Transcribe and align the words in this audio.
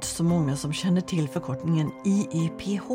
inte 0.00 0.08
så 0.08 0.24
många 0.24 0.56
som 0.56 0.72
känner 0.72 1.00
till 1.00 1.28
förkortningen 1.28 1.92
IEPH. 2.04 2.90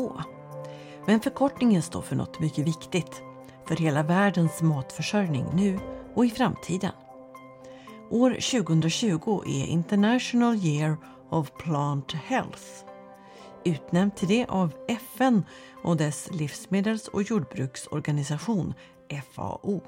Men 1.06 1.20
förkortningen 1.20 1.82
står 1.82 2.02
för 2.02 2.16
något 2.16 2.40
mycket 2.40 2.66
viktigt 2.66 3.22
för 3.68 3.76
hela 3.76 4.02
världens 4.02 4.62
matförsörjning 4.62 5.44
nu 5.54 5.78
och 6.14 6.26
i 6.26 6.30
framtiden. 6.30 6.92
År 8.10 8.30
2020 8.30 9.42
är 9.46 9.66
International 9.66 10.56
Year 10.56 10.96
of 11.30 11.50
Plant 11.58 12.12
Health. 12.12 12.64
Utnämnt 13.64 14.16
till 14.16 14.28
det 14.28 14.46
av 14.48 14.72
FN 14.88 15.44
och 15.84 15.96
dess 15.96 16.28
livsmedels 16.32 17.08
och 17.08 17.22
jordbruksorganisation 17.22 18.74
FAO. 19.32 19.82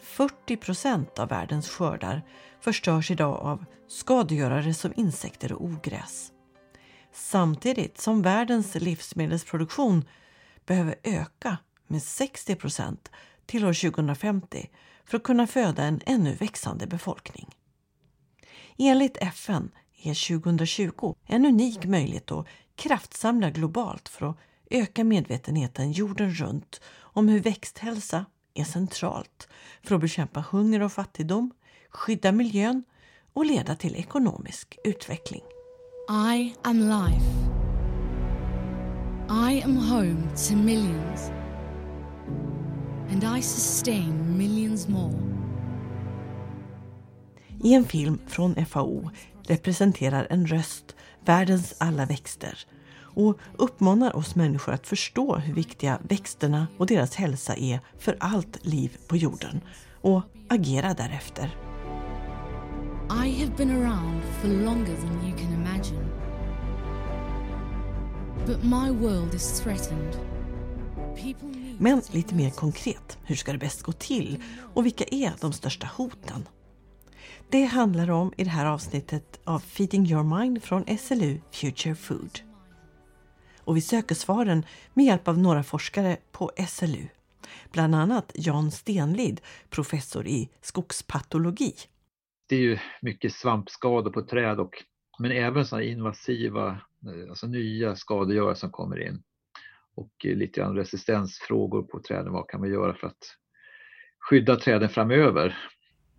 40 0.00 0.56
procent 0.56 1.18
av 1.18 1.28
världens 1.28 1.68
skördar 1.68 2.22
förstörs 2.60 3.10
idag 3.10 3.40
av 3.40 3.64
skadegörare 3.88 4.74
som 4.74 4.92
insekter 4.96 5.52
och 5.52 5.64
ogräs. 5.64 6.32
Samtidigt 7.12 8.00
som 8.00 8.22
världens 8.22 8.74
livsmedelsproduktion 8.74 10.04
behöver 10.66 10.94
öka 11.02 11.58
med 11.86 12.02
60 12.02 12.54
procent 12.54 13.10
till 13.46 13.64
år 13.64 13.90
2050 13.90 14.70
för 15.04 15.16
att 15.16 15.22
kunna 15.22 15.46
föda 15.46 15.82
en 15.82 16.00
ännu 16.06 16.34
växande 16.34 16.86
befolkning. 16.86 17.48
Enligt 18.78 19.16
FN 19.16 19.70
är 20.02 20.38
2020 20.38 21.14
en 21.26 21.46
unik 21.46 21.84
möjlighet 21.84 22.30
att 22.30 22.46
kraftsamla 22.74 23.50
globalt 23.50 24.08
för 24.08 24.30
att 24.30 24.36
öka 24.70 25.04
medvetenheten 25.04 25.92
jorden 25.92 26.30
runt 26.30 26.80
om 26.98 27.28
hur 27.28 27.40
växthälsa 27.40 28.24
är 28.54 28.64
centralt 28.64 29.48
för 29.82 29.94
att 29.94 30.00
bekämpa 30.00 30.44
hunger 30.50 30.82
och 30.82 30.92
fattigdom, 30.92 31.52
skydda 31.90 32.32
miljön 32.32 32.84
och 33.32 33.44
leda 33.44 33.76
till 33.76 33.96
ekonomisk 33.96 34.78
utveckling. 34.84 35.42
I 36.34 36.54
am 36.62 36.78
life. 36.78 37.26
I 39.50 39.62
am 39.62 39.76
home 39.76 40.22
to 40.48 40.56
millions. 40.56 41.30
And 43.10 43.38
I 43.38 43.42
sustain 43.42 44.38
millions 44.38 44.88
more. 44.88 45.30
I 47.62 47.74
en 47.74 47.84
film 47.84 48.18
från 48.26 48.66
FAO 48.66 49.10
representerar 49.46 50.26
en 50.30 50.46
röst 50.46 50.96
världens 51.24 51.74
alla 51.78 52.06
växter 52.06 52.58
och 53.14 53.38
uppmanar 53.56 54.16
oss 54.16 54.34
människor 54.34 54.72
att 54.72 54.86
förstå 54.86 55.36
hur 55.36 55.54
viktiga 55.54 55.98
växterna 56.08 56.66
och 56.78 56.86
deras 56.86 57.14
hälsa 57.14 57.56
är 57.56 57.80
för 57.98 58.16
allt 58.20 58.66
liv 58.66 58.96
på 59.06 59.16
jorden 59.16 59.60
och 60.00 60.22
agera 60.48 60.94
därefter. 60.94 61.56
I 63.10 63.40
have 63.40 63.56
been 63.56 63.70
around 63.70 64.22
for 64.40 64.48
longer 64.48 64.96
than 64.96 65.28
you 65.28 65.38
can 65.38 65.52
imagine. 65.52 66.04
But 68.46 68.64
my 68.64 68.90
world 68.90 69.34
is 69.34 69.60
threatened. 69.60 70.16
Men 71.78 72.02
lite 72.10 72.34
mer 72.34 72.50
konkret, 72.50 73.18
hur 73.24 73.34
ska 73.34 73.52
det 73.52 73.58
bäst 73.58 73.82
gå 73.82 73.92
till 73.92 74.42
och 74.74 74.86
vilka 74.86 75.04
är 75.10 75.32
de 75.40 75.52
största 75.52 75.86
hoten? 75.96 76.48
Det 77.50 77.64
handlar 77.64 78.10
om 78.10 78.32
i 78.36 78.44
det 78.44 78.50
här 78.50 78.66
avsnittet 78.66 79.40
av 79.44 79.58
Feeding 79.58 80.06
Your 80.06 80.38
Mind 80.38 80.62
från 80.62 80.98
SLU 80.98 81.40
Future 81.52 81.94
Food. 81.94 82.49
Och 83.64 83.76
vi 83.76 83.80
söker 83.80 84.14
svaren 84.14 84.64
med 84.94 85.04
hjälp 85.04 85.28
av 85.28 85.38
några 85.38 85.62
forskare 85.62 86.16
på 86.32 86.50
SLU. 86.68 87.06
Bland 87.72 87.94
annat 87.94 88.32
Jan 88.34 88.70
Stenlid, 88.70 89.40
professor 89.70 90.26
i 90.26 90.48
skogspatologi. 90.60 91.74
Det 92.48 92.54
är 92.56 92.60
ju 92.60 92.78
mycket 93.02 93.32
svampskador 93.32 94.10
på 94.10 94.22
träd 94.22 94.60
och 94.60 94.84
men 95.20 95.30
även 95.30 95.66
sådana 95.66 95.84
invasiva, 95.84 96.68
eh, 97.06 97.30
alltså 97.30 97.46
nya 97.46 97.96
skadegörare 97.96 98.56
som 98.56 98.70
kommer 98.70 99.06
in. 99.08 99.22
Och 99.94 100.26
eh, 100.26 100.36
lite 100.36 100.60
grann 100.60 100.76
resistensfrågor 100.76 101.82
på 101.82 102.00
träden. 102.00 102.32
Vad 102.32 102.48
kan 102.48 102.60
man 102.60 102.70
göra 102.70 102.94
för 102.94 103.06
att 103.06 103.36
skydda 104.18 104.56
träden 104.56 104.88
framöver? 104.88 105.58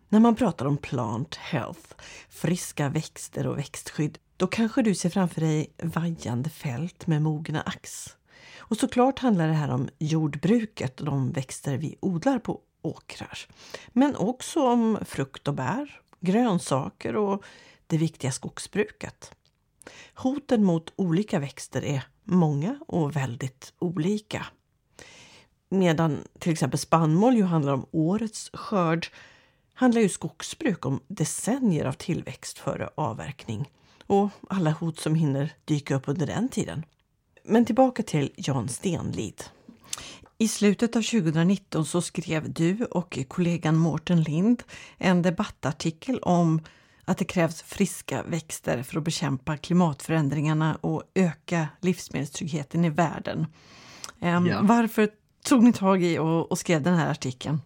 När 0.10 0.20
man 0.20 0.36
pratar 0.36 0.66
om 0.66 0.78
plant 0.78 1.36
health, 1.36 1.96
friska 2.30 2.90
växter 2.90 3.48
och 3.48 3.58
växtskydd, 3.58 4.18
då 4.42 4.48
kanske 4.48 4.82
du 4.82 4.96
ser 4.96 5.10
framför 5.10 5.42
dig 5.42 5.74
vajande 5.84 6.50
fält 6.50 7.08
med 7.08 7.22
mogna 7.22 7.62
ax. 7.62 8.16
Och 8.58 8.78
såklart 8.78 9.20
handlar 9.20 9.48
det 9.48 9.54
här 9.54 9.70
om 9.70 9.90
jordbruket 10.00 11.00
och 11.00 11.06
de 11.06 11.32
växter 11.32 11.78
vi 11.78 11.98
odlar 12.00 12.40
på 12.40 12.62
åkrar. 12.82 13.40
Men 13.88 14.16
också 14.16 14.68
om 14.68 14.98
frukt 15.06 15.48
och 15.48 15.54
bär, 15.54 16.02
grönsaker 16.20 17.16
och 17.16 17.44
det 17.88 17.98
viktiga 17.98 18.32
skogsbruket. 18.32 19.32
Hoten 20.16 20.64
mot 20.64 20.94
olika 20.96 21.40
växter 21.40 21.86
är 21.86 22.04
många 22.24 22.80
och 22.88 23.16
väldigt 23.16 23.74
olika. 23.80 24.46
Medan 25.70 26.18
till 26.40 26.52
exempel 26.52 26.80
spannmål 26.80 27.36
ju 27.36 27.44
handlar 27.44 27.74
om 27.74 27.86
årets 27.92 28.50
skörd 28.54 29.08
handlar 29.74 30.02
ju 30.02 30.10
skogsbruk 30.10 30.86
om 30.86 31.00
decennier 31.08 31.86
av 31.86 31.94
tillväxt 31.94 32.58
före 32.58 32.90
avverkning 32.96 33.70
och 34.12 34.30
alla 34.50 34.72
hot 34.72 35.00
som 35.00 35.16
hinner 35.16 35.54
dyka 35.66 35.96
upp 35.96 36.04
under 36.06 36.28
den 36.28 36.50
tiden. 36.50 36.86
Men 37.44 37.66
tillbaka 37.66 38.04
till 38.04 38.32
Jan 38.36 38.70
Stenlid. 38.70 39.44
I 40.38 40.48
slutet 40.48 40.96
av 40.96 41.02
2019 41.02 41.86
så 41.86 42.02
skrev 42.02 42.54
du 42.54 42.86
och 42.86 43.20
kollegan 43.28 43.76
Mårten 43.76 44.24
Lind 44.24 44.64
en 44.98 45.22
debattartikel 45.22 46.20
om 46.20 46.62
att 47.06 47.18
det 47.18 47.26
krävs 47.26 47.62
friska 47.62 48.24
växter 48.24 48.84
för 48.84 48.98
att 48.98 49.04
bekämpa 49.04 49.58
klimatförändringarna 49.58 50.76
och 50.82 51.04
öka 51.16 51.68
livsmedelstryggheten 51.82 52.86
i 52.86 52.90
världen. 52.90 53.46
Ja. 54.20 54.60
Varför 54.62 55.10
tog 55.44 55.64
ni 55.64 55.74
tag 55.74 56.04
i 56.04 56.20
och 56.20 56.58
skrev 56.58 56.82
den 56.82 56.96
här 56.96 57.12
artikeln? 57.12 57.62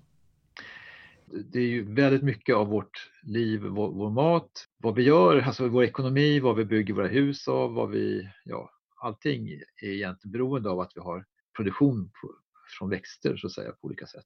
Det 1.25 1.59
är 1.59 1.67
ju 1.67 1.93
väldigt 1.93 2.23
mycket 2.23 2.55
av 2.55 2.67
vårt 2.67 3.11
liv, 3.23 3.61
vår, 3.61 3.91
vår 3.91 4.09
mat, 4.09 4.51
vad 4.77 4.95
vi 4.95 5.03
gör, 5.03 5.41
alltså 5.41 5.67
vår 5.67 5.83
ekonomi, 5.83 6.39
vad 6.39 6.55
vi 6.55 6.65
bygger 6.65 6.93
våra 6.93 7.07
hus 7.07 7.47
av, 7.47 7.73
vad 7.73 7.89
vi, 7.89 8.29
ja, 8.43 8.69
allting 9.01 9.49
är 9.81 9.87
egentligen 9.87 10.31
beroende 10.31 10.69
av 10.69 10.79
att 10.79 10.91
vi 10.95 11.01
har 11.01 11.25
produktion 11.57 12.05
på, 12.21 12.29
från 12.77 12.89
växter 12.89 13.37
så 13.37 13.47
att 13.47 13.53
säga 13.53 13.71
på 13.71 13.87
olika 13.87 14.07
sätt. 14.07 14.25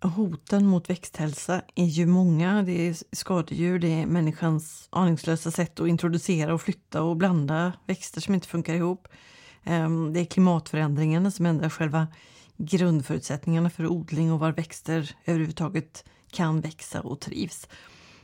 Hoten 0.00 0.66
mot 0.66 0.90
växthälsa 0.90 1.62
är 1.74 1.84
ju 1.84 2.06
många. 2.06 2.62
Det 2.62 2.88
är 2.88 2.96
skadedjur, 3.12 3.78
det 3.78 3.88
är 3.88 4.06
människans 4.06 4.88
aningslösa 4.90 5.50
sätt 5.50 5.80
att 5.80 5.88
introducera 5.88 6.54
och 6.54 6.62
flytta 6.62 7.02
och 7.02 7.16
blanda 7.16 7.72
växter 7.86 8.20
som 8.20 8.34
inte 8.34 8.48
funkar 8.48 8.74
ihop. 8.74 9.08
Ehm, 9.64 10.12
det 10.12 10.20
är 10.20 10.24
klimatförändringarna 10.24 11.30
som 11.30 11.46
ändrar 11.46 11.68
själva 11.68 12.06
grundförutsättningarna 12.56 13.70
för 13.70 13.86
odling 13.86 14.32
och 14.32 14.38
var 14.38 14.52
växter 14.52 15.16
överhuvudtaget 15.24 16.04
kan 16.36 16.60
växa 16.60 17.00
och 17.00 17.20
trivs. 17.20 17.68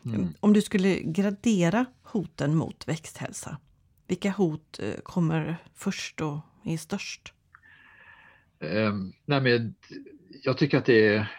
Mm. 0.05 0.29
Om 0.41 0.53
du 0.53 0.63
skulle 0.63 1.01
gradera 1.01 1.85
hoten 2.03 2.57
mot 2.57 2.89
växthälsa, 2.89 3.59
vilka 4.07 4.31
hot 4.31 4.79
eh, 4.83 5.01
kommer 5.03 5.57
först 5.75 6.21
och 6.21 6.39
är 6.65 6.77
störst? 6.77 7.33
Um, 8.61 9.13
nej 9.25 9.41
men, 9.41 9.75
jag 10.43 10.59
tycker 10.59 10.79
att 10.79 10.87
det 10.87 11.07
är 11.07 11.31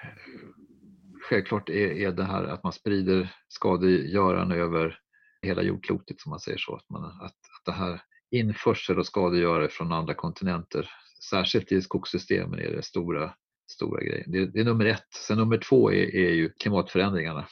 självklart 1.29 1.69
är, 1.69 1.91
är 1.91 2.11
det 2.11 2.23
här 2.23 2.43
att 2.43 2.63
man 2.63 2.73
sprider 2.73 3.35
skadegöraren 3.47 4.51
över 4.51 4.99
hela 5.41 5.61
jordklotet 5.61 6.21
som 6.21 6.29
man 6.29 6.39
säger 6.39 6.57
så. 6.57 6.75
Att, 6.75 6.89
man, 6.89 7.03
att, 7.03 7.21
att 7.21 7.65
det 7.65 7.71
här 7.71 8.01
införsel 8.31 8.99
och 8.99 9.05
skadegörare 9.05 9.69
från 9.69 9.91
andra 9.91 10.13
kontinenter, 10.13 10.89
särskilt 11.29 11.71
i 11.71 11.81
skogssystemen 11.81 12.59
är 12.59 12.71
det 12.71 12.83
stora, 12.83 13.33
stora 13.67 14.03
grejen. 14.03 14.31
Det, 14.31 14.45
det 14.45 14.59
är 14.59 14.63
nummer 14.63 14.85
ett. 14.85 15.07
Sen 15.27 15.37
nummer 15.37 15.57
två 15.57 15.91
är, 15.91 16.15
är 16.15 16.33
ju 16.33 16.49
klimatförändringarna. 16.49 17.47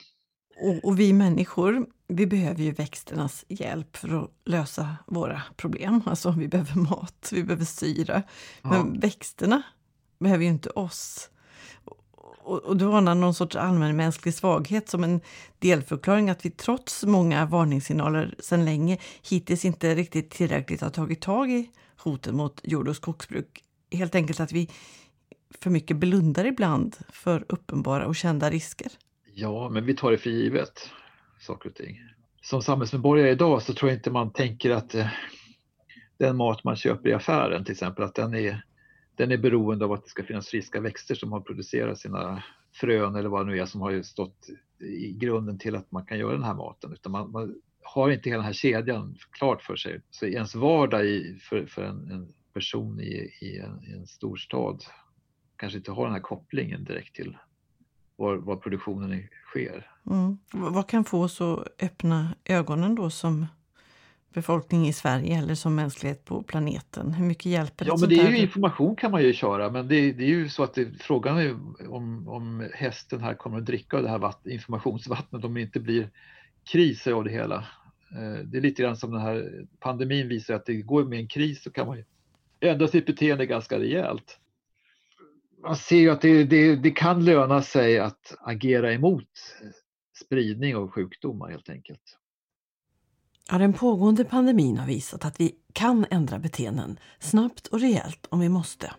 Och, 0.62 0.86
och 0.86 1.00
vi 1.00 1.14
människor, 1.14 1.86
vi 2.08 2.28
behöver 2.28 2.64
ju 2.64 2.72
växternas 2.72 3.46
hjälp 3.48 3.98
för 3.98 4.24
att 4.24 4.32
lösa 4.46 4.96
våra 5.08 5.42
problem. 5.58 6.02
Alltså 6.06 6.32
vi 6.38 6.48
behöver 6.48 6.76
mat, 6.76 7.30
vi 7.32 7.44
behöver 7.44 7.66
syre. 7.66 8.24
Men 8.62 9.00
växterna 9.00 9.62
behöver 10.20 10.44
ju 10.44 10.50
inte 10.50 10.70
oss. 10.70 11.30
Och, 12.44 12.64
och 12.64 12.78
du 12.78 12.86
anar 12.86 13.16
någon 13.16 13.34
sorts 13.34 13.56
allmänmänsklig 13.56 14.34
svaghet 14.34 14.90
som 14.90 15.04
en 15.04 15.22
delförklaring 15.60 16.30
att 16.30 16.46
vi 16.46 16.50
trots 16.50 17.04
många 17.04 17.46
varningssignaler 17.46 18.36
sedan 18.40 18.66
länge 18.66 18.98
hittills 19.30 19.66
inte 19.66 19.96
riktigt 19.96 20.30
tillräckligt 20.30 20.82
har 20.82 20.90
tagit 20.90 21.22
tag 21.22 21.52
i 21.52 21.70
hoten 21.98 22.36
mot 22.36 22.62
jord 22.64 22.88
och 22.88 22.96
skogsbruk. 22.96 23.64
Helt 23.92 24.16
enkelt 24.16 24.40
att 24.40 24.52
vi 24.52 24.70
för 25.60 25.70
mycket 25.70 25.98
blundar 25.98 26.46
ibland 26.46 26.98
för 27.10 27.46
uppenbara 27.50 28.08
och 28.08 28.16
kända 28.16 28.50
risker. 28.50 28.92
Ja, 29.34 29.70
men 29.70 29.86
vi 29.86 29.96
tar 29.96 30.12
det 30.12 30.18
för 30.18 30.30
givet, 30.30 30.90
saker 31.40 31.70
och 31.70 31.76
ting. 31.76 32.02
Som 32.42 32.62
samhällsmedborgare 32.62 33.32
idag 33.32 33.62
så 33.62 33.74
tror 33.74 33.92
jag 33.92 33.98
inte 33.98 34.12
man 34.12 34.34
tänker 34.34 34.72
att 34.72 34.96
eh, 34.96 35.08
den 36.18 36.38
mat 36.38 36.64
man 36.64 36.76
köper 36.76 37.10
i 37.10 37.14
affären 37.14 37.66
till 37.66 37.72
exempel, 37.72 38.06
att 38.06 38.16
den 38.16 38.36
är, 38.36 38.66
den 39.16 39.32
är 39.32 39.38
beroende 39.38 39.86
av 39.86 39.92
att 39.92 40.04
det 40.04 40.10
ska 40.10 40.24
finnas 40.24 40.48
friska 40.48 40.82
växter 40.82 41.16
som 41.16 41.32
har 41.32 41.42
producerat 41.42 42.00
sina 42.00 42.44
frön 42.74 43.16
eller 43.16 43.30
vad 43.30 43.46
det 43.46 43.52
nu 43.52 43.60
är 43.60 43.66
som 43.66 43.82
har 43.82 44.02
stått 44.02 44.50
i 44.80 45.14
grunden 45.14 45.58
till 45.58 45.76
att 45.76 45.92
man 45.92 46.06
kan 46.06 46.20
göra 46.20 46.34
den 46.34 46.44
här 46.44 46.54
maten. 46.54 46.94
Utan 46.94 47.12
man, 47.12 47.32
man, 47.32 47.56
har 47.84 48.10
inte 48.10 48.30
hela 48.30 48.38
den 48.38 48.46
här 48.46 48.54
kedjan 48.54 49.18
klart 49.32 49.62
för 49.62 49.76
sig. 49.76 50.02
Så 50.12 50.26
ens 50.26 50.56
vardag 50.56 51.06
i, 51.06 51.40
för, 51.42 51.66
för 51.66 51.84
en, 51.84 52.12
en 52.12 52.34
person 52.54 53.00
i, 53.00 53.32
i, 53.42 53.58
en, 53.58 53.84
i 53.84 53.94
en 53.94 54.08
storstad 54.08 54.84
kanske 55.62 55.78
inte 55.78 55.92
har 55.92 56.06
den 56.06 56.14
här 56.14 56.22
kopplingen 56.22 56.84
direkt 56.84 57.16
till 57.16 57.38
var, 58.16 58.36
var 58.36 58.56
produktionen 58.56 59.24
sker. 59.50 59.92
Mm. 60.10 60.38
Vad 60.52 60.88
kan 60.88 61.04
få 61.04 61.24
oss 61.24 61.42
att 61.42 61.68
öppna 61.82 62.36
ögonen 62.46 62.96
då 62.96 63.10
som 63.10 63.46
befolkning 64.34 64.88
i 64.88 64.94
Sverige 64.94 65.38
eller 65.38 65.56
som 65.56 65.76
mänsklighet 65.76 66.26
på 66.26 66.44
planeten? 66.44 67.14
Hur 67.14 67.26
mycket 67.26 67.46
hjälper 67.46 67.86
det? 67.86 67.90
Ja, 67.90 67.98
men 68.00 68.10
det 68.10 68.16
är 68.16 68.30
ju 68.30 68.38
information 68.38 68.96
kan 68.96 69.12
man 69.12 69.24
ju 69.24 69.34
köra, 69.34 69.70
men 69.70 69.88
det, 69.88 70.12
det 70.12 70.24
är 70.24 70.28
ju 70.28 70.50
så 70.50 70.64
att 70.64 70.74
det, 70.74 71.02
frågan 71.02 71.38
är 71.38 71.52
om, 71.90 72.28
om 72.28 72.70
hästen 72.74 73.22
här 73.22 73.34
kommer 73.34 73.58
att 73.58 73.66
dricka 73.66 74.02
det 74.02 74.10
här 74.10 74.20
vatten, 74.20 74.52
informationsvattnet 74.52 75.44
om 75.44 75.54
det 75.54 75.62
inte 75.62 75.80
blir 75.80 76.10
kriser 76.72 77.12
av 77.12 77.24
det 77.24 77.32
hela. 77.32 77.56
Eh, 78.12 78.46
det 78.46 78.58
är 78.58 78.62
lite 78.62 78.82
grann 78.82 78.98
som 78.98 79.12
den 79.12 79.22
här 79.22 79.66
pandemin 79.80 80.28
visar 80.28 80.54
att 80.54 80.66
det 80.66 80.82
går 80.82 81.04
med 81.04 81.20
en 81.20 81.28
kris 81.28 81.64
så 81.64 81.72
kan 81.72 81.88
man 81.88 81.98
ju 81.98 82.04
ändra 82.60 82.88
sitt 82.88 83.06
beteende 83.06 83.46
ganska 83.46 83.80
rejält. 83.80 84.38
Man 85.64 85.76
ser 85.76 85.98
ju 85.98 86.10
att 86.10 86.22
det, 86.22 86.44
det, 86.44 86.76
det 86.76 86.92
kan 86.92 87.26
löna 87.26 87.62
sig 87.62 88.00
att 88.00 88.36
agera 88.40 88.94
emot 88.94 89.30
spridning 90.26 90.76
av 90.76 90.92
sjukdomar 90.92 91.50
helt 91.50 91.70
enkelt. 91.70 92.18
Ja, 93.50 93.58
den 93.58 93.74
pågående 93.74 94.26
pandemin 94.26 94.78
har 94.78 94.88
visat 94.88 95.26
att 95.26 95.40
vi 95.40 95.56
kan 95.74 96.06
ändra 96.12 96.40
beteenden 96.40 97.00
snabbt 97.20 97.68
och 97.68 97.80
rejält 97.80 98.28
om 98.30 98.40
vi 98.40 98.50
måste. 98.50 98.92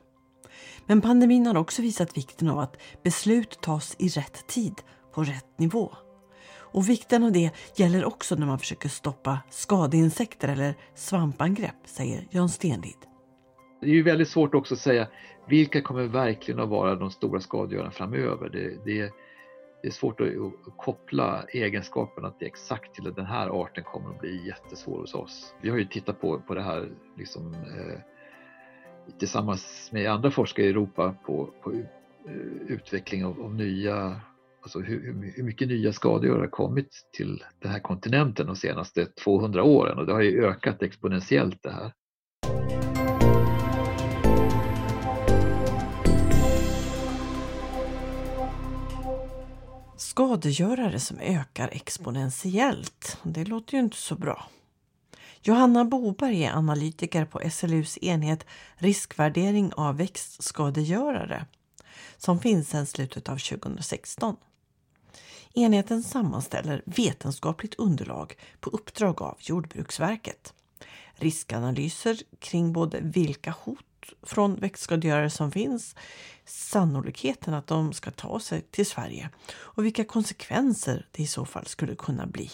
Men 0.86 1.00
pandemin 1.00 1.46
har 1.46 1.56
också 1.56 1.82
visat 1.82 2.16
vikten 2.16 2.48
av 2.48 2.58
att 2.58 2.76
beslut 3.04 3.60
tas 3.62 3.96
i 3.98 4.08
rätt 4.08 4.46
tid, 4.46 4.74
på 5.14 5.22
rätt 5.22 5.58
nivå. 5.58 5.92
Och 6.72 6.88
vikten 6.88 7.22
av 7.22 7.32
det 7.32 7.50
gäller 7.76 8.04
också 8.04 8.34
när 8.34 8.46
man 8.46 8.58
försöker 8.58 8.88
stoppa 8.88 9.38
skadeinsekter 9.50 10.48
eller 10.48 10.74
svampangrepp, 10.94 11.76
säger 11.84 12.26
Jan 12.30 12.48
Stenlid. 12.48 12.96
Det 13.80 13.86
är 13.86 13.90
ju 13.94 14.02
väldigt 14.02 14.28
svårt 14.28 14.54
också 14.54 14.74
att 14.74 14.80
säga 14.80 15.08
vilka 15.48 15.82
kommer 15.82 16.06
verkligen 16.06 16.60
att 16.60 16.68
vara 16.68 16.94
de 16.94 17.10
stora 17.10 17.40
skadegörarna 17.40 17.90
framöver. 17.90 18.48
Det, 18.48 18.84
det, 18.84 19.12
det 19.82 19.88
är 19.88 19.92
svårt 19.92 20.20
att, 20.20 20.28
koppla 20.76 21.44
egenskaperna 21.52 22.30
till 22.30 22.46
exakt 22.46 22.94
till 22.94 23.06
att 23.06 23.16
den 23.16 23.26
här 23.26 23.62
arten 23.62 23.84
kommer 23.84 24.10
att 24.10 24.20
bli 24.20 24.46
jättesvår 24.46 25.00
hos 25.00 25.14
oss. 25.14 25.54
Vi 25.60 25.70
har 25.70 25.78
ju 25.78 25.84
tittat 25.84 26.20
på, 26.20 26.40
på 26.40 26.54
det 26.54 26.62
här 26.62 26.88
liksom, 27.16 27.54
eh, 27.54 27.98
tillsammans 29.18 29.90
med 29.92 30.10
andra 30.10 30.30
forskare 30.30 30.66
i 30.66 30.70
Europa 30.70 31.14
på, 31.26 31.50
på 31.62 31.70
uh, 31.70 31.84
utveckling 32.66 33.24
av, 33.24 33.42
av, 33.42 33.54
nya, 33.54 34.20
alltså 34.62 34.80
hur, 34.80 35.32
hur 35.36 35.42
mycket 35.44 35.68
nya 35.68 35.92
skadegörare 35.92 36.40
har 36.40 36.48
kommit 36.48 36.90
till 37.12 37.44
den 37.60 37.70
här 37.70 37.80
kontinenten 37.80 38.46
de 38.46 38.56
senaste 38.56 39.06
200 39.06 39.62
åren 39.62 39.98
och 39.98 40.06
det 40.06 40.12
har 40.12 40.20
ju 40.20 40.44
ökat 40.44 40.82
exponentiellt 40.82 41.62
det 41.62 41.70
här. 41.70 41.92
Skadegörare 50.12 51.00
som 51.00 51.18
ökar 51.18 51.68
exponentiellt. 51.68 53.18
Det 53.22 53.44
låter 53.44 53.74
ju 53.74 53.80
inte 53.80 53.96
så 53.96 54.14
bra. 54.14 54.46
Johanna 55.42 55.84
Boberg 55.84 56.44
är 56.44 56.52
analytiker 56.52 57.24
på 57.24 57.50
SLUs 57.50 57.98
enhet 57.98 58.46
riskvärdering 58.76 59.72
av 59.72 59.96
växtskadegörare 59.96 61.46
som 62.16 62.40
finns 62.40 62.68
sedan 62.68 62.86
slutet 62.86 63.28
av 63.28 63.38
2016. 63.38 64.36
Enheten 65.54 66.02
sammanställer 66.02 66.82
vetenskapligt 66.86 67.74
underlag 67.74 68.34
på 68.60 68.70
uppdrag 68.70 69.22
av 69.22 69.36
Jordbruksverket. 69.40 70.54
Riskanalyser 71.14 72.18
kring 72.38 72.72
både 72.72 73.00
vilka 73.00 73.54
hot 73.64 73.84
från 74.22 74.56
växtskadegörare 74.56 75.30
som 75.30 75.50
finns, 75.50 75.94
sannolikheten 76.44 77.54
att 77.54 77.66
de 77.66 77.92
ska 77.92 78.10
ta 78.10 78.40
sig 78.40 78.60
till 78.60 78.86
Sverige 78.86 79.30
och 79.52 79.84
vilka 79.84 80.04
konsekvenser 80.04 81.06
det 81.10 81.22
i 81.22 81.26
så 81.26 81.44
fall 81.44 81.66
skulle 81.66 81.94
kunna 81.94 82.26
bli. 82.26 82.50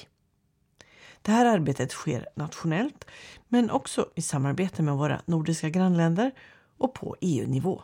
Det 1.22 1.32
här 1.32 1.46
arbetet 1.46 1.92
sker 1.92 2.28
nationellt 2.34 3.04
men 3.48 3.70
också 3.70 4.08
i 4.14 4.22
samarbete 4.22 4.82
med 4.82 4.94
våra 4.94 5.22
nordiska 5.24 5.68
grannländer 5.68 6.30
och 6.78 6.94
på 6.94 7.16
EU-nivå. 7.20 7.82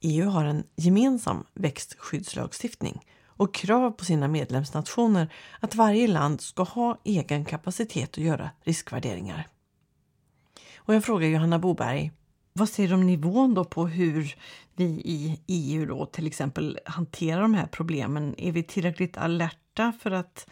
EU 0.00 0.28
har 0.28 0.44
en 0.44 0.64
gemensam 0.76 1.44
växtskyddslagstiftning 1.54 3.06
och 3.26 3.54
krav 3.54 3.90
på 3.90 4.04
sina 4.04 4.28
medlemsnationer 4.28 5.32
att 5.60 5.74
varje 5.74 6.06
land 6.06 6.40
ska 6.40 6.62
ha 6.62 6.98
egen 7.04 7.44
kapacitet 7.44 8.10
att 8.10 8.24
göra 8.24 8.50
riskvärderingar. 8.64 9.46
Och 10.76 10.94
jag 10.94 11.04
frågar 11.04 11.28
Johanna 11.28 11.58
Boberg, 11.58 12.12
vad 12.52 12.68
säger 12.68 12.88
du 12.88 12.94
om 12.94 13.06
nivån 13.06 13.54
då 13.54 13.64
på 13.64 13.86
hur 13.86 14.34
vi 14.76 14.84
i 14.84 15.40
EU 15.46 15.86
då 15.86 16.06
till 16.06 16.26
exempel 16.26 16.78
hanterar 16.84 17.42
de 17.42 17.54
här 17.54 17.66
problemen? 17.66 18.34
Är 18.38 18.52
vi 18.52 18.62
tillräckligt 18.62 19.16
alerta 19.16 19.92
för 20.02 20.10
att 20.10 20.46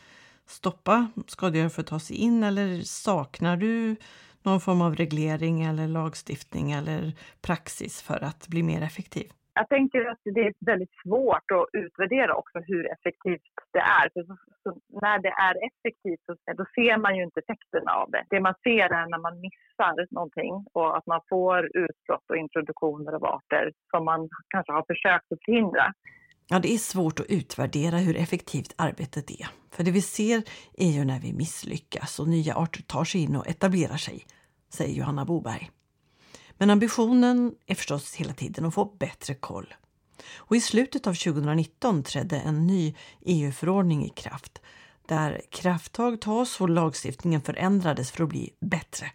stoppa 0.47 1.11
skadegörare 1.27 1.71
för 1.71 1.83
att 1.83 1.89
ta 1.89 2.01
sig 2.01 2.17
in 2.17 2.43
eller 2.43 2.83
saknar 2.83 3.57
du 3.57 3.97
någon 4.43 4.61
form 4.61 4.81
av 4.81 4.97
reglering 4.97 5.63
eller 5.63 5.89
lagstiftning 5.89 6.73
eller 6.73 7.17
praxis 7.41 8.03
för 8.03 8.25
att 8.25 8.49
bli 8.49 8.63
mer 8.63 8.83
effektiv? 8.83 9.31
Jag 9.61 9.69
tänker 9.69 10.01
att 10.13 10.23
det 10.37 10.41
är 10.49 10.53
väldigt 10.73 10.95
svårt 11.03 11.49
att 11.59 11.69
utvärdera 11.83 12.33
också 12.41 12.59
hur 12.71 12.83
effektivt 12.95 13.47
det 13.77 13.85
är. 14.01 14.07
För 14.13 14.23
så, 14.29 14.37
så 14.63 14.69
när 15.05 15.19
det 15.27 15.35
är 15.49 15.55
effektivt 15.69 16.23
så, 16.27 16.33
då 16.61 16.65
ser 16.77 16.97
man 17.05 17.17
ju 17.17 17.23
inte 17.29 17.41
effekterna 17.41 17.93
av 18.01 18.11
det. 18.11 18.23
Det 18.31 18.41
man 18.41 18.55
ser 18.67 18.87
är 19.01 19.07
när 19.13 19.23
man 19.27 19.41
missar 19.47 20.15
någonting 20.19 20.53
och 20.79 20.97
att 20.97 21.07
man 21.07 21.21
får 21.29 21.59
utbrott 21.85 22.27
och 22.31 22.37
introduktioner 22.45 23.13
av 23.13 23.25
arter 23.25 23.73
som 23.91 24.05
man 24.05 24.29
kanske 24.49 24.73
har 24.73 24.85
försökt 24.93 25.33
att 25.33 25.45
förhindra. 25.45 25.87
Ja, 26.51 26.59
det 26.59 26.73
är 26.75 26.79
svårt 26.79 27.21
att 27.21 27.31
utvärdera 27.31 27.97
hur 27.97 28.17
effektivt 28.17 28.75
arbetet 28.79 29.31
är. 29.31 29.49
För 29.75 29.85
det 29.85 29.91
vi 29.91 30.03
ser 30.03 30.43
är 30.87 30.91
ju 30.97 31.05
när 31.05 31.21
vi 31.21 31.33
misslyckas 31.33 32.21
och 32.21 32.29
nya 32.29 32.55
arter 32.55 32.83
tar 32.83 33.05
sig 33.05 33.25
in 33.25 33.37
och 33.37 33.47
etablerar 33.47 33.97
sig, 33.97 34.19
säger 34.73 34.95
Johanna 34.95 35.25
Boberg. 35.25 35.71
Men 36.59 36.71
ambitionen 36.71 37.55
är 37.67 37.75
förstås 37.75 38.15
hela 38.15 38.33
tiden 38.33 38.65
att 38.65 38.75
få 38.75 38.85
bättre 38.85 39.35
koll. 39.35 39.75
Och 40.37 40.57
I 40.57 40.61
slutet 40.61 41.07
av 41.07 41.15
2019 41.15 42.03
trädde 42.03 42.37
en 42.37 42.67
ny 42.67 42.95
EU-förordning 43.21 44.05
i 44.05 44.09
kraft 44.09 44.61
där 45.07 45.43
krafttag 45.51 46.21
tas 46.21 46.61
och 46.61 46.69
lagstiftningen 46.69 47.41
förändrades 47.41 48.11
för 48.11 48.23
att 48.23 48.29
bli 48.29 48.51
bättre 48.61 49.13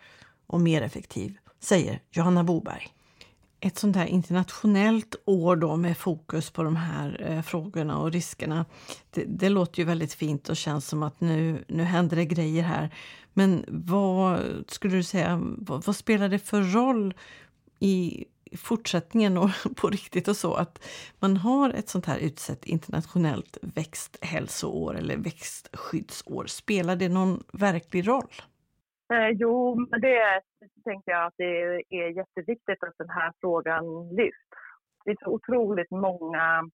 och 0.47 0.61
mer 0.61 0.81
effektiv, 0.81 1.37
säger 1.59 2.01
Johanna 2.11 2.43
Boberg. 2.43 2.87
Ett 3.65 3.77
sånt 3.77 3.95
här 3.95 4.05
internationellt 4.05 5.15
år 5.25 5.55
då 5.55 5.75
med 5.75 5.97
fokus 5.97 6.49
på 6.49 6.63
de 6.63 6.75
här 6.75 7.25
eh, 7.29 7.41
frågorna 7.41 7.97
och 7.97 8.11
riskerna. 8.11 8.65
Det, 9.11 9.23
det, 9.27 9.49
låter 9.49 9.79
ju 9.79 9.85
väldigt 9.85 10.13
fint 10.13 10.49
och 10.49 10.57
känns 10.57 10.87
som 10.87 11.03
att 11.03 11.21
nu, 11.21 11.65
nu 11.67 11.83
händer 11.83 12.15
det 12.17 12.25
grejer 12.25 12.63
här. 12.63 12.89
Men 13.33 13.65
vad 13.67 14.39
skulle 14.67 14.95
du 14.95 15.03
säga, 15.03 15.39
vad, 15.57 15.85
vad 15.85 15.95
spelar 15.95 16.29
det 16.29 16.39
för 16.39 16.61
roll 16.61 17.13
i 17.79 18.25
fortsättningen 18.57 19.37
och 19.37 19.49
på 19.75 19.89
riktigt 19.89 20.27
och 20.27 20.37
så 20.37 20.53
att 20.53 20.79
man 21.19 21.37
har 21.37 21.69
ett 21.69 21.89
sånt 21.89 22.05
här 22.05 22.17
utsett 22.17 22.65
internationellt 22.65 23.57
växthälsoår 23.61 24.97
eller 24.97 25.17
växtskyddsår. 25.17 26.45
Spelar 26.47 26.95
det 26.95 27.09
någon 27.09 27.43
verklig 27.51 28.07
roll? 28.07 28.33
Eh, 29.11 29.29
jo, 29.29 29.75
men 29.89 30.01
det 30.01 30.41
tänker 30.83 31.11
jag 31.11 31.25
att 31.25 31.33
det 31.37 31.83
är 31.89 32.09
jätteviktigt 32.17 32.83
att 32.83 32.97
den 32.97 33.09
här 33.09 33.31
frågan 33.41 34.09
lyfts. 34.15 34.49
Det 35.05 35.11
är 35.11 35.17
så 35.23 35.29
otroligt 35.29 35.91
många 35.91 36.69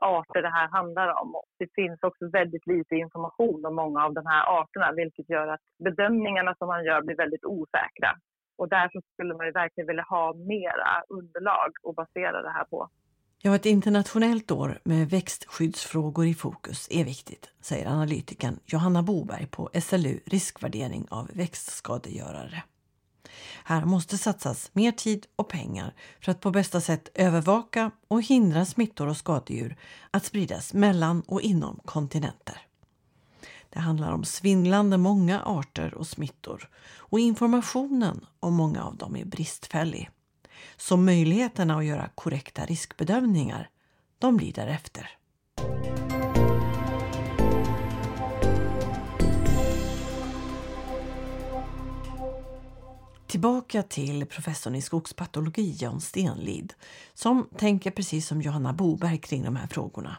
arter 0.00 0.42
det 0.42 0.50
här 0.50 0.68
handlar 0.68 1.22
om. 1.22 1.34
Det 1.58 1.68
finns 1.74 2.02
också 2.02 2.28
väldigt 2.28 2.66
lite 2.66 2.94
information 2.94 3.66
om 3.66 3.74
många 3.74 4.04
av 4.04 4.14
de 4.14 4.26
här 4.26 4.60
arterna 4.60 4.92
vilket 4.92 5.30
gör 5.30 5.46
att 5.46 5.60
bedömningarna 5.84 6.54
som 6.54 6.68
man 6.68 6.84
gör 6.84 7.02
blir 7.02 7.16
väldigt 7.16 7.44
osäkra. 7.44 8.10
Och 8.58 8.68
därför 8.68 9.00
skulle 9.12 9.34
man 9.34 9.46
ju 9.46 9.52
verkligen 9.52 9.86
vilja 9.86 10.02
ha 10.02 10.34
mera 10.34 11.02
underlag 11.08 11.70
att 11.88 11.94
basera 11.94 12.42
det 12.42 12.50
här 12.50 12.64
på. 12.64 12.88
Ja, 13.42 13.54
ett 13.54 13.66
internationellt 13.66 14.50
år 14.50 14.80
med 14.84 15.10
växtskyddsfrågor 15.10 16.26
i 16.26 16.34
fokus 16.34 16.86
är 16.90 17.04
viktigt, 17.04 17.48
säger 17.60 17.86
analytikern 17.86 18.58
Johanna 18.64 19.02
Boberg 19.02 19.46
på 19.46 19.70
SLU 19.82 20.20
Riskvärdering 20.26 21.06
av 21.10 21.30
växtskadegörare. 21.32 22.62
Här 23.64 23.84
måste 23.84 24.18
satsas 24.18 24.70
mer 24.72 24.92
tid 24.92 25.26
och 25.36 25.48
pengar 25.48 25.94
för 26.20 26.32
att 26.32 26.40
på 26.40 26.50
bästa 26.50 26.80
sätt 26.80 27.08
övervaka 27.14 27.90
och 28.08 28.22
hindra 28.22 28.64
smittor 28.64 29.08
och 29.08 29.16
skadedjur 29.16 29.76
att 30.10 30.24
spridas 30.24 30.74
mellan 30.74 31.20
och 31.20 31.40
inom 31.40 31.80
kontinenter. 31.84 32.60
Det 33.70 33.78
handlar 33.78 34.12
om 34.12 34.24
svindlande 34.24 34.96
många 34.98 35.40
arter 35.40 35.94
och 35.94 36.06
smittor 36.06 36.68
och 36.96 37.20
informationen 37.20 38.26
om 38.40 38.54
många 38.54 38.84
av 38.84 38.96
dem 38.96 39.16
är 39.16 39.24
bristfällig. 39.24 40.10
Så 40.76 40.96
möjligheterna 40.96 41.78
att 41.78 41.84
göra 41.84 42.08
korrekta 42.14 42.64
riskbedömningar, 42.64 43.70
de 44.18 44.36
blir 44.36 44.52
därefter. 44.52 45.10
Tillbaka 53.26 53.82
till 53.82 54.26
professorn 54.26 54.74
i 54.74 54.82
skogspatologi 54.82 55.76
Jan 55.80 56.00
Stenlid 56.00 56.74
som 57.14 57.48
tänker 57.56 57.90
precis 57.90 58.26
som 58.26 58.42
Johanna 58.42 58.72
Boberg 58.72 59.18
kring 59.18 59.44
de 59.44 59.56
här 59.56 59.66
frågorna. 59.66 60.16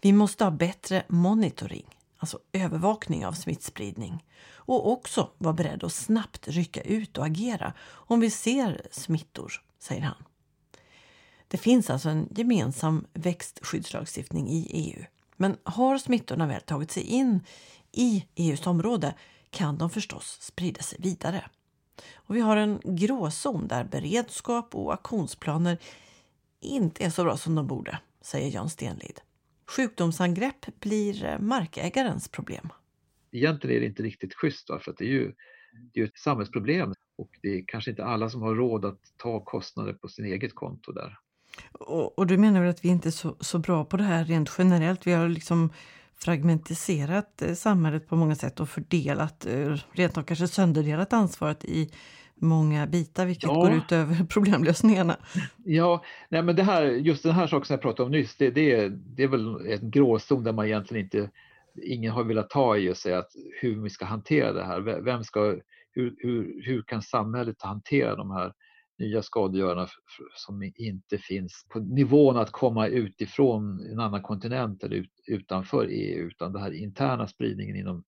Vi 0.00 0.12
måste 0.12 0.44
ha 0.44 0.50
bättre 0.50 1.02
monitoring 1.08 1.86
alltså 2.22 2.38
övervakning 2.52 3.26
av 3.26 3.32
smittspridning 3.32 4.24
och 4.54 4.92
också 4.92 5.30
vara 5.38 5.54
beredd 5.54 5.84
att 5.84 5.92
snabbt 5.92 6.48
rycka 6.48 6.80
ut 6.80 7.18
och 7.18 7.26
agera 7.26 7.72
om 7.88 8.20
vi 8.20 8.30
ser 8.30 8.86
smittor, 8.90 9.52
säger 9.78 10.02
han. 10.02 10.24
Det 11.48 11.56
finns 11.56 11.90
alltså 11.90 12.08
en 12.08 12.28
gemensam 12.36 13.06
växtskyddslagstiftning 13.12 14.48
i 14.48 14.66
EU. 14.72 15.04
Men 15.36 15.56
har 15.62 15.98
smittorna 15.98 16.46
väl 16.46 16.60
tagit 16.60 16.90
sig 16.90 17.02
in 17.02 17.40
i 17.92 18.26
EUs 18.34 18.66
område 18.66 19.14
kan 19.50 19.78
de 19.78 19.90
förstås 19.90 20.38
sprida 20.40 20.82
sig 20.82 20.98
vidare. 21.02 21.48
Och 22.14 22.36
vi 22.36 22.40
har 22.40 22.56
en 22.56 22.80
gråzon 22.84 23.68
där 23.68 23.84
beredskap 23.84 24.74
och 24.74 24.94
aktionsplaner 24.94 25.78
inte 26.60 27.04
är 27.04 27.10
så 27.10 27.24
bra 27.24 27.36
som 27.36 27.54
de 27.54 27.66
borde, 27.66 27.98
säger 28.20 28.50
Jan 28.50 28.70
Stenlid. 28.70 29.20
Sjukdomsangrepp 29.76 30.80
blir 30.80 31.38
markägarens 31.38 32.28
problem. 32.28 32.68
Egentligen 33.32 33.76
är 33.76 33.80
det 33.80 33.86
inte 33.86 34.02
riktigt 34.02 34.34
schysst 34.34 34.66
för 34.66 34.90
att 34.90 34.96
det 34.98 35.04
är 35.04 35.08
ju 35.08 35.32
det 35.92 36.00
är 36.00 36.04
ett 36.04 36.18
samhällsproblem 36.18 36.94
och 37.16 37.30
det 37.42 37.48
är 37.48 37.64
kanske 37.66 37.90
inte 37.90 38.04
alla 38.04 38.30
som 38.30 38.42
har 38.42 38.54
råd 38.54 38.84
att 38.84 39.00
ta 39.16 39.44
kostnader 39.44 39.92
på 39.92 40.08
sin 40.08 40.24
eget 40.24 40.54
konto 40.54 40.92
där. 40.92 41.18
Och, 41.72 42.18
och 42.18 42.26
du 42.26 42.38
menar 42.38 42.60
väl 42.60 42.70
att 42.70 42.84
vi 42.84 42.88
inte 42.88 43.08
är 43.08 43.10
så, 43.10 43.36
så 43.40 43.58
bra 43.58 43.84
på 43.84 43.96
det 43.96 44.04
här 44.04 44.24
rent 44.24 44.50
generellt? 44.58 45.06
Vi 45.06 45.12
har 45.12 45.28
liksom 45.28 45.72
fragmentiserat 46.14 47.42
eh, 47.42 47.54
samhället 47.54 48.08
på 48.08 48.16
många 48.16 48.34
sätt 48.34 48.60
och 48.60 48.68
fördelat, 48.68 49.46
eh, 49.46 49.76
rent 49.92 50.18
av 50.18 50.22
kanske 50.22 50.48
sönderdelat 50.48 51.12
ansvaret 51.12 51.64
i 51.64 51.90
många 52.42 52.86
bitar 52.86 53.26
vilket 53.26 53.50
ja. 53.50 53.54
går 53.54 53.72
ut 53.72 53.92
över 53.92 54.24
problemlösningarna. 54.28 55.16
Ja, 55.64 56.04
nej 56.28 56.42
men 56.42 56.56
det 56.56 56.62
här, 56.62 56.84
just 56.84 57.22
den 57.22 57.32
här 57.32 57.46
saken 57.46 57.64
som 57.64 57.74
jag 57.74 57.82
pratade 57.82 58.06
om 58.06 58.12
nyss, 58.12 58.36
det, 58.36 58.50
det, 58.50 58.88
det 58.88 59.22
är 59.22 59.28
väl 59.28 59.66
en 59.66 59.90
gråzon 59.90 60.44
där 60.44 60.52
man 60.52 60.66
egentligen 60.66 61.04
inte, 61.04 61.30
ingen 61.82 62.12
har 62.12 62.24
velat 62.24 62.50
ta 62.50 62.76
i 62.76 62.90
och 62.90 62.96
säga 62.96 63.18
att 63.18 63.30
hur 63.60 63.82
vi 63.82 63.90
ska 63.90 64.04
hantera 64.04 64.52
det 64.52 64.64
här. 64.64 64.80
Vem 64.80 65.24
ska, 65.24 65.40
hur, 65.92 66.14
hur, 66.18 66.62
hur 66.64 66.82
kan 66.82 67.02
samhället 67.02 67.62
hantera 67.62 68.16
de 68.16 68.30
här 68.30 68.52
nya 68.98 69.22
skadegörarna 69.22 69.88
som 70.34 70.72
inte 70.76 71.18
finns 71.18 71.66
på 71.68 71.78
nivån 71.78 72.36
att 72.36 72.50
komma 72.50 72.86
utifrån 72.86 73.80
en 73.92 74.00
annan 74.00 74.22
kontinent 74.22 74.84
eller 74.84 74.96
ut, 74.96 75.12
utanför 75.26 75.86
EU 75.90 76.26
utan 76.26 76.52
den 76.52 76.62
här 76.62 76.72
interna 76.72 77.26
spridningen 77.26 77.76
inom 77.76 78.04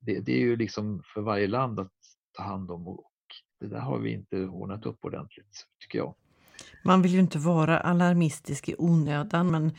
det, 0.00 0.20
det, 0.20 0.32
är 0.32 0.40
ju 0.40 0.56
liksom 0.56 1.02
för 1.14 1.20
varje 1.20 1.46
land 1.46 1.80
att 1.80 1.92
ta 2.32 2.42
hand 2.42 2.70
om 2.70 2.88
och 2.88 3.04
det 3.64 3.70
där 3.70 3.80
har 3.80 3.98
vi 3.98 4.12
inte 4.12 4.36
ordnat 4.36 4.86
upp 4.86 5.04
ordentligt 5.04 5.66
tycker 5.80 5.98
jag. 5.98 6.14
Man 6.84 7.02
vill 7.02 7.12
ju 7.12 7.20
inte 7.20 7.38
vara 7.38 7.80
alarmistisk 7.80 8.68
i 8.68 8.74
onödan 8.78 9.50
men 9.50 9.72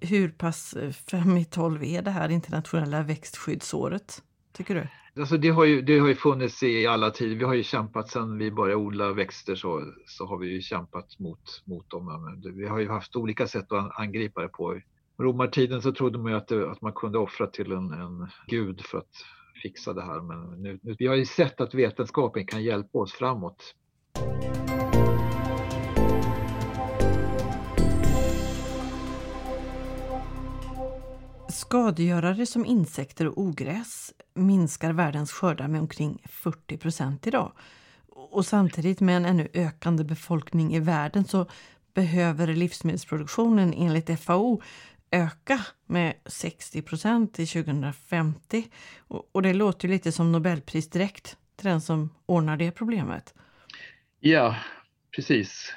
hur 0.00 0.28
pass 0.28 0.74
fem 1.10 1.36
i 1.36 1.44
tolv 1.44 1.84
är 1.84 2.02
det 2.02 2.10
här 2.10 2.28
internationella 2.28 3.02
växtskyddsåret 3.02 4.22
tycker 4.52 4.74
du? 4.74 4.88
Alltså 5.20 5.36
det, 5.36 5.48
har 5.48 5.64
ju, 5.64 5.82
det 5.82 5.98
har 5.98 6.08
ju 6.08 6.14
funnits 6.14 6.62
i 6.62 6.86
alla 6.86 7.10
tider. 7.10 7.36
Vi 7.36 7.44
har 7.44 7.54
ju 7.54 7.62
kämpat 7.62 8.08
sedan 8.08 8.38
vi 8.38 8.50
började 8.50 8.80
odla 8.80 9.12
växter 9.12 9.54
så, 9.54 9.92
så 10.06 10.26
har 10.26 10.38
vi 10.38 10.52
ju 10.52 10.60
kämpat 10.60 11.18
mot, 11.18 11.62
mot 11.64 11.90
dem. 11.90 12.42
Vi 12.54 12.66
har 12.66 12.78
ju 12.78 12.88
haft 12.88 13.16
olika 13.16 13.46
sätt 13.46 13.72
att 13.72 13.98
angripa 13.98 14.42
det 14.42 14.48
på. 14.48 14.76
I 14.76 14.82
romartiden 15.18 15.82
så 15.82 15.92
trodde 15.92 16.18
man 16.18 16.32
ju 16.32 16.38
att, 16.38 16.48
det, 16.48 16.70
att 16.70 16.80
man 16.80 16.92
kunde 16.92 17.18
offra 17.18 17.46
till 17.46 17.72
en, 17.72 17.92
en 17.92 18.28
gud 18.46 18.80
för 18.80 18.98
att 18.98 19.24
fixa 19.62 19.92
det 19.92 20.02
här. 20.02 20.20
Men 20.20 20.62
nu, 20.62 20.78
nu, 20.82 20.96
vi 20.98 21.06
har 21.06 21.14
ju 21.14 21.26
sett 21.26 21.60
att 21.60 21.74
vetenskapen 21.74 22.46
kan 22.46 22.62
hjälpa 22.62 22.98
oss 22.98 23.12
framåt. 23.12 23.74
Skadegörare 31.48 32.46
som 32.46 32.66
insekter 32.66 33.26
och 33.26 33.38
ogräs 33.38 34.12
minskar 34.34 34.92
världens 34.92 35.32
skördar 35.32 35.68
med 35.68 35.80
omkring 35.80 36.22
40 36.28 36.76
procent 36.76 37.26
idag. 37.26 37.52
Och 38.08 38.46
samtidigt 38.46 39.00
med 39.00 39.16
en 39.16 39.24
ännu 39.24 39.48
ökande 39.54 40.04
befolkning 40.04 40.74
i 40.74 40.80
världen 40.80 41.24
så 41.24 41.46
behöver 41.94 42.46
livsmedelsproduktionen 42.46 43.74
enligt 43.76 44.20
FAO 44.20 44.62
öka 45.14 45.60
med 45.86 46.14
60 46.26 46.82
procent 46.82 47.34
till 47.34 47.48
2050. 47.48 48.64
Och, 49.08 49.42
det 49.42 49.54
låter 49.54 49.88
lite 49.88 50.12
som 50.12 50.32
Nobelpris 50.32 50.90
direkt 50.90 51.36
till 51.56 51.68
den 51.68 51.80
som 51.80 52.14
ordnar 52.26 52.56
det 52.56 52.70
problemet. 52.70 53.34
Ja, 54.20 54.56
precis. 55.16 55.72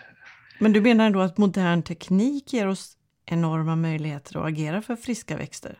Men 0.59 0.73
du 0.73 0.81
menar 0.81 1.09
då 1.09 1.21
att 1.21 1.37
modern 1.37 1.83
teknik 1.83 2.53
ger 2.53 2.67
oss 2.67 2.97
enorma 3.25 3.75
möjligheter 3.75 4.39
att 4.39 4.45
agera 4.45 4.81
för 4.81 4.95
friska 4.95 5.37
växter? 5.37 5.79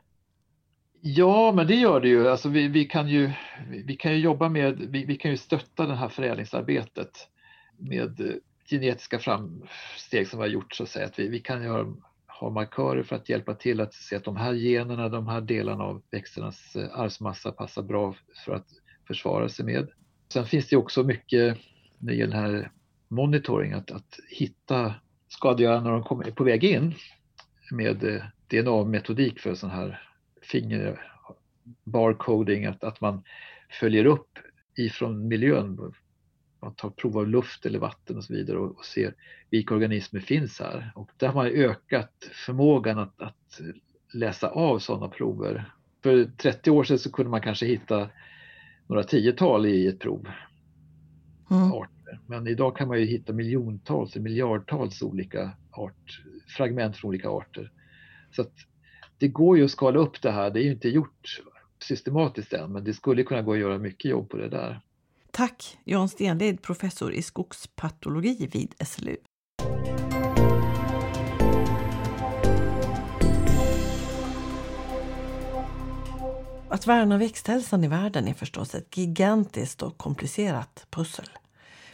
Ja, 1.02 1.52
men 1.52 1.68
det 1.68 1.76
gör 1.76 2.02
det 2.02 2.08
ju. 2.08 2.28
Alltså 2.30 2.50
vi, 2.50 2.68
vi 2.68 2.86
kan 2.86 3.08
ju. 3.08 3.32
Vi 3.86 3.96
kan 3.96 4.12
ju 4.12 4.18
jobba 4.18 4.50
med, 4.50 4.78
vi, 4.80 5.06
vi 5.06 5.16
kan 5.16 5.32
ju 5.32 5.38
stötta 5.38 5.86
det 5.86 5.96
här 5.96 6.10
förädlingsarbetet 6.10 7.28
med 7.78 8.40
genetiska 8.70 9.20
framsteg 9.20 10.28
som 10.28 10.40
vi 10.40 10.44
har 10.44 10.50
gjort 10.50 10.76
så 10.76 10.84
att 10.84 10.90
säga. 10.90 11.06
Att 11.06 11.20
vi, 11.20 11.28
vi 11.28 11.40
kan 11.40 11.64
göra, 11.64 11.94
har 12.39 12.51
markörer 12.51 13.03
för 13.03 13.15
att 13.15 13.29
hjälpa 13.29 13.53
till 13.53 13.82
att 13.82 13.94
se 13.94 14.15
att 14.15 14.24
de 14.24 14.38
här 14.38 14.53
generna, 14.53 15.10
de 15.10 15.27
här 15.27 15.41
delarna 15.41 15.84
av 15.84 16.01
växternas 16.12 16.75
eh, 16.75 17.00
arvsmassa 17.00 17.51
passar 17.51 17.82
bra 17.82 18.15
för 18.46 18.56
att 18.56 18.67
försvara 19.08 19.50
sig 19.50 19.65
med. 19.65 19.88
Sen 20.34 20.46
finns 20.46 20.67
det 20.70 20.75
också 20.77 21.03
mycket 21.03 21.58
när 21.98 22.13
det 22.13 22.17
gäller 22.17 22.34
den 22.34 22.41
här 22.41 22.72
monitoring, 23.08 23.74
att, 23.74 23.91
att 23.91 24.20
hitta 24.29 24.94
skadegörare 25.27 25.82
när 25.82 25.91
de 25.91 26.03
kommer 26.03 26.32
på 26.32 26.44
väg 26.44 26.63
in 26.63 26.94
med 27.72 28.03
eh, 28.03 28.24
DNA-metodik 28.48 29.39
för 29.39 29.56
sån 29.56 29.70
här 29.70 30.01
finger 30.41 31.01
barcoding, 31.84 32.65
att, 32.65 32.84
att 32.84 33.01
man 33.01 33.24
följer 33.79 34.06
upp 34.06 34.39
ifrån 34.77 35.27
miljön. 35.27 35.94
Man 36.68 36.76
tar 36.76 36.90
prov 36.90 37.18
av 37.18 37.28
luft 37.28 37.66
eller 37.66 37.80
vatten 37.80 38.18
och 38.18 38.24
så 38.24 38.34
vidare 38.34 38.58
och, 38.58 38.78
och 38.78 38.86
ser 38.86 39.14
vilka 39.50 39.76
organismer 39.76 40.20
finns 40.20 40.60
här. 40.60 40.92
Och 40.96 41.10
där 41.18 41.28
har 41.28 41.36
man 41.36 41.48
ökat 41.48 42.30
förmågan 42.46 43.00
att, 43.00 43.22
att 43.22 43.62
läsa 44.14 44.50
av 44.50 44.80
sådana 44.80 45.08
prover. 45.08 45.72
För 46.04 46.26
30 46.38 46.72
år 46.72 46.84
sedan 46.84 47.00
så 47.00 47.12
kunde 47.12 47.32
man 47.32 47.42
kanske 47.42 47.66
hitta 47.66 48.10
några 48.88 49.04
tiotal 49.04 49.66
i 49.66 49.88
ett 49.88 50.00
prov. 50.00 50.28
Mm. 51.52 51.72
Arter. 51.72 52.20
Men 52.26 52.48
idag 52.48 52.78
kan 52.78 52.88
man 52.88 53.00
ju 53.00 53.06
hitta 53.06 53.34
miljontals, 53.34 54.16
miljardtals 54.16 55.02
olika 55.02 55.52
art, 55.72 56.22
fragment 56.58 56.98
från 56.98 57.10
olika 57.10 57.30
arter. 57.30 57.72
Så 58.32 58.46
det 59.18 59.28
går 59.28 59.58
ju 59.58 59.66
att 59.66 59.72
skala 59.72 60.00
upp 60.00 60.22
det 60.22 60.32
här. 60.32 60.50
Det 60.50 60.60
är 60.60 60.64
ju 60.64 60.72
inte 60.72 60.90
gjort 60.90 61.42
systematiskt 61.84 62.54
än, 62.54 62.72
men 62.72 62.84
det 62.84 62.94
skulle 62.94 63.24
kunna 63.24 63.42
gå 63.42 63.54
att 63.54 63.60
göra 63.60 63.78
mycket 63.78 64.12
jobb 64.12 64.30
på 64.30 64.38
det 64.38 64.50
där. 64.50 64.82
Tack 65.38 65.77
Jan 65.84 66.10
Stenled, 66.10 66.62
professor 66.62 67.13
i 67.13 67.22
skogspatologi 67.22 68.50
vid 68.53 68.88
SLU. 68.88 69.17
Att 76.70 76.88
värna 76.88 77.17
växthälsan 77.17 77.84
i 77.84 77.88
världen 77.88 78.27
är 78.27 78.34
förstås 78.34 78.75
ett 78.75 78.98
gigantiskt 78.98 79.82
och 79.82 79.98
komplicerat 79.98 80.88
pussel. 80.89 81.29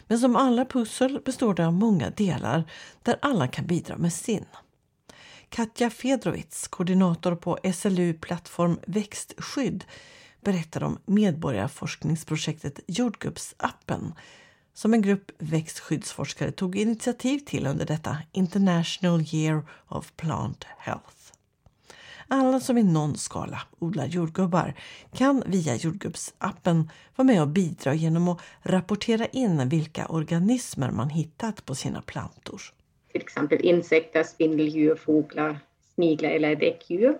Men 0.06 0.18
som 0.18 0.36
alla 0.36 0.64
pussel 0.64 1.20
består 1.24 1.54
det 1.54 1.66
av 1.66 1.72
många 1.72 2.10
delar 2.10 2.64
där 3.02 3.16
alla 3.22 3.48
kan 3.48 3.66
bidra 3.66 3.96
med 3.96 4.12
sin. 4.12 4.44
Katja 5.48 5.90
Fedrovits, 5.90 6.68
koordinator 6.68 7.34
på 7.34 7.58
SLU 7.74 8.14
Plattform 8.14 8.78
Växtskydd, 8.86 9.84
berättar 10.44 10.82
om 10.82 10.98
medborgarforskningsprojektet 11.06 12.80
Jordgubbsappen 12.86 14.14
som 14.74 14.94
en 14.94 15.02
grupp 15.02 15.30
växtskyddsforskare 15.38 16.52
tog 16.52 16.76
initiativ 16.76 17.38
till 17.38 17.66
under 17.66 17.86
detta 17.86 18.18
International 18.32 19.20
Year 19.32 19.62
of 19.88 20.12
Plant 20.16 20.64
Health. 20.78 21.16
Alla 22.28 22.60
som 22.60 22.78
i 22.78 22.82
någon 22.82 23.16
skala 23.16 23.60
odlar 23.78 24.06
jordgubbar 24.06 24.74
kan 25.12 25.42
via 25.46 25.76
jordgubbsappen 25.76 26.90
vara 27.16 27.26
med 27.26 27.42
och 27.42 27.48
bidra 27.48 27.94
genom 27.94 28.28
att 28.28 28.40
rapportera 28.62 29.26
in 29.26 29.68
vilka 29.68 30.06
organismer 30.06 30.90
man 30.90 31.10
hittat 31.10 31.66
på 31.66 31.74
sina 31.74 32.02
plantor 32.02 32.62
till 33.14 33.22
exempel 33.22 33.60
insekter, 33.60 34.22
spindeldjur, 34.22 34.96
fåglar, 34.96 35.58
sniglar 35.94 36.30
eller 36.30 36.56
däckdjur. 36.56 37.18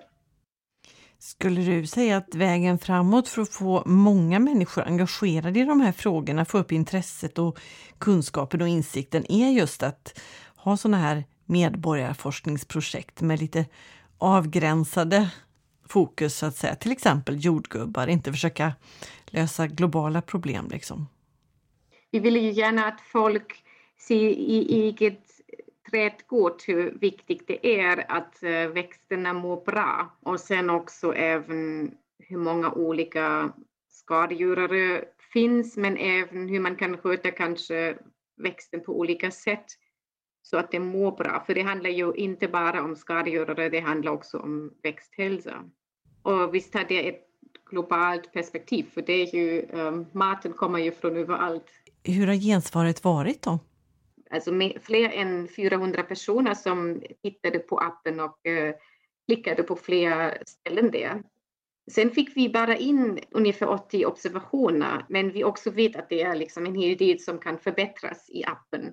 Skulle 1.24 1.60
du 1.62 1.86
säga 1.86 2.16
att 2.16 2.34
vägen 2.34 2.78
framåt 2.78 3.28
för 3.28 3.42
att 3.42 3.48
få 3.48 3.82
många 3.86 4.38
människor 4.38 4.84
engagerade 4.84 5.60
i 5.60 5.64
de 5.64 5.80
här 5.80 5.92
frågorna, 5.92 6.44
få 6.44 6.58
upp 6.58 6.72
intresset 6.72 7.38
och 7.38 7.58
kunskapen 7.98 8.62
och 8.62 8.68
insikten 8.68 9.32
är 9.32 9.50
just 9.50 9.82
att 9.82 10.20
ha 10.56 10.76
sådana 10.76 10.96
här 10.96 11.24
medborgarforskningsprojekt 11.44 13.20
med 13.20 13.40
lite 13.40 13.66
avgränsade 14.18 15.30
fokus 15.88 16.36
så 16.36 16.46
att 16.46 16.56
säga, 16.56 16.74
till 16.74 16.92
exempel 16.92 17.44
jordgubbar, 17.44 18.06
inte 18.06 18.32
försöka 18.32 18.72
lösa 19.26 19.66
globala 19.66 20.22
problem 20.22 20.68
liksom? 20.70 21.08
Vi 22.10 22.18
vill 22.18 22.36
ju 22.36 22.52
gärna 22.52 22.86
att 22.86 23.00
folk 23.12 23.64
ser 23.98 24.28
i 24.28 24.66
eget 24.70 25.33
trädgård 25.94 26.62
hur 26.66 26.98
viktigt 27.00 27.46
det 27.46 27.80
är 27.80 28.12
att 28.12 28.42
eh, 28.42 28.68
växterna 28.68 29.32
mår 29.32 29.64
bra 29.64 30.16
och 30.22 30.40
sen 30.40 30.70
också 30.70 31.14
även 31.14 31.90
hur 32.18 32.38
många 32.38 32.72
olika 32.72 33.52
skadedjurare 33.90 35.04
finns 35.32 35.76
men 35.76 35.96
även 35.96 36.48
hur 36.48 36.60
man 36.60 36.76
kan 36.76 36.96
sköta 36.96 37.30
kanske 37.30 37.98
växten 38.36 38.80
på 38.80 38.98
olika 38.98 39.30
sätt 39.30 39.64
så 40.42 40.56
att 40.56 40.70
den 40.70 40.86
mår 40.86 41.12
bra. 41.12 41.42
För 41.46 41.54
det 41.54 41.62
handlar 41.62 41.90
ju 41.90 42.12
inte 42.14 42.48
bara 42.48 42.82
om 42.82 42.96
skadegörare, 42.96 43.68
det 43.68 43.80
handlar 43.80 44.12
också 44.12 44.38
om 44.38 44.72
växthälsa. 44.82 45.64
Och 46.22 46.54
visst 46.54 46.74
har 46.74 46.84
det 46.88 47.08
ett 47.08 47.26
globalt 47.70 48.32
perspektiv, 48.32 48.86
för 48.94 49.02
det 49.02 49.12
är 49.12 49.34
ju, 49.34 49.66
um, 49.72 50.06
maten 50.12 50.52
kommer 50.52 50.78
ju 50.78 50.92
från 50.92 51.16
överallt. 51.16 51.66
Hur 52.04 52.26
har 52.26 52.34
gensvaret 52.34 53.04
varit 53.04 53.42
då? 53.42 53.58
Alltså 54.34 54.52
med 54.52 54.78
fler 54.82 55.08
än 55.08 55.48
400 55.48 56.02
personer 56.02 56.54
som 56.54 57.02
tittade 57.22 57.58
på 57.58 57.78
appen 57.78 58.20
och 58.20 58.46
eh, 58.46 58.74
klickade 59.28 59.62
på 59.62 59.76
flera 59.76 60.34
ställen 60.46 60.90
där. 60.90 61.22
Sen 61.90 62.10
fick 62.10 62.36
vi 62.36 62.48
bara 62.48 62.76
in 62.76 63.20
ungefär 63.30 63.68
80 63.68 64.06
observationer, 64.06 65.06
men 65.08 65.32
vi 65.32 65.44
också 65.44 65.70
vet 65.70 65.96
att 65.96 66.08
det 66.08 66.22
är 66.22 66.34
liksom 66.34 66.66
en 66.66 66.74
hel 66.74 66.96
del 66.96 67.20
som 67.20 67.38
kan 67.38 67.58
förbättras 67.58 68.30
i 68.30 68.44
appen. 68.44 68.92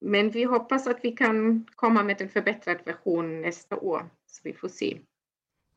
Men 0.00 0.30
vi 0.30 0.44
hoppas 0.44 0.86
att 0.86 0.98
vi 1.02 1.12
kan 1.12 1.66
komma 1.74 2.02
med 2.02 2.20
en 2.20 2.28
förbättrad 2.28 2.78
version 2.84 3.42
nästa 3.42 3.76
år, 3.76 4.10
så 4.26 4.40
vi 4.44 4.52
får 4.52 4.68
se. 4.68 4.98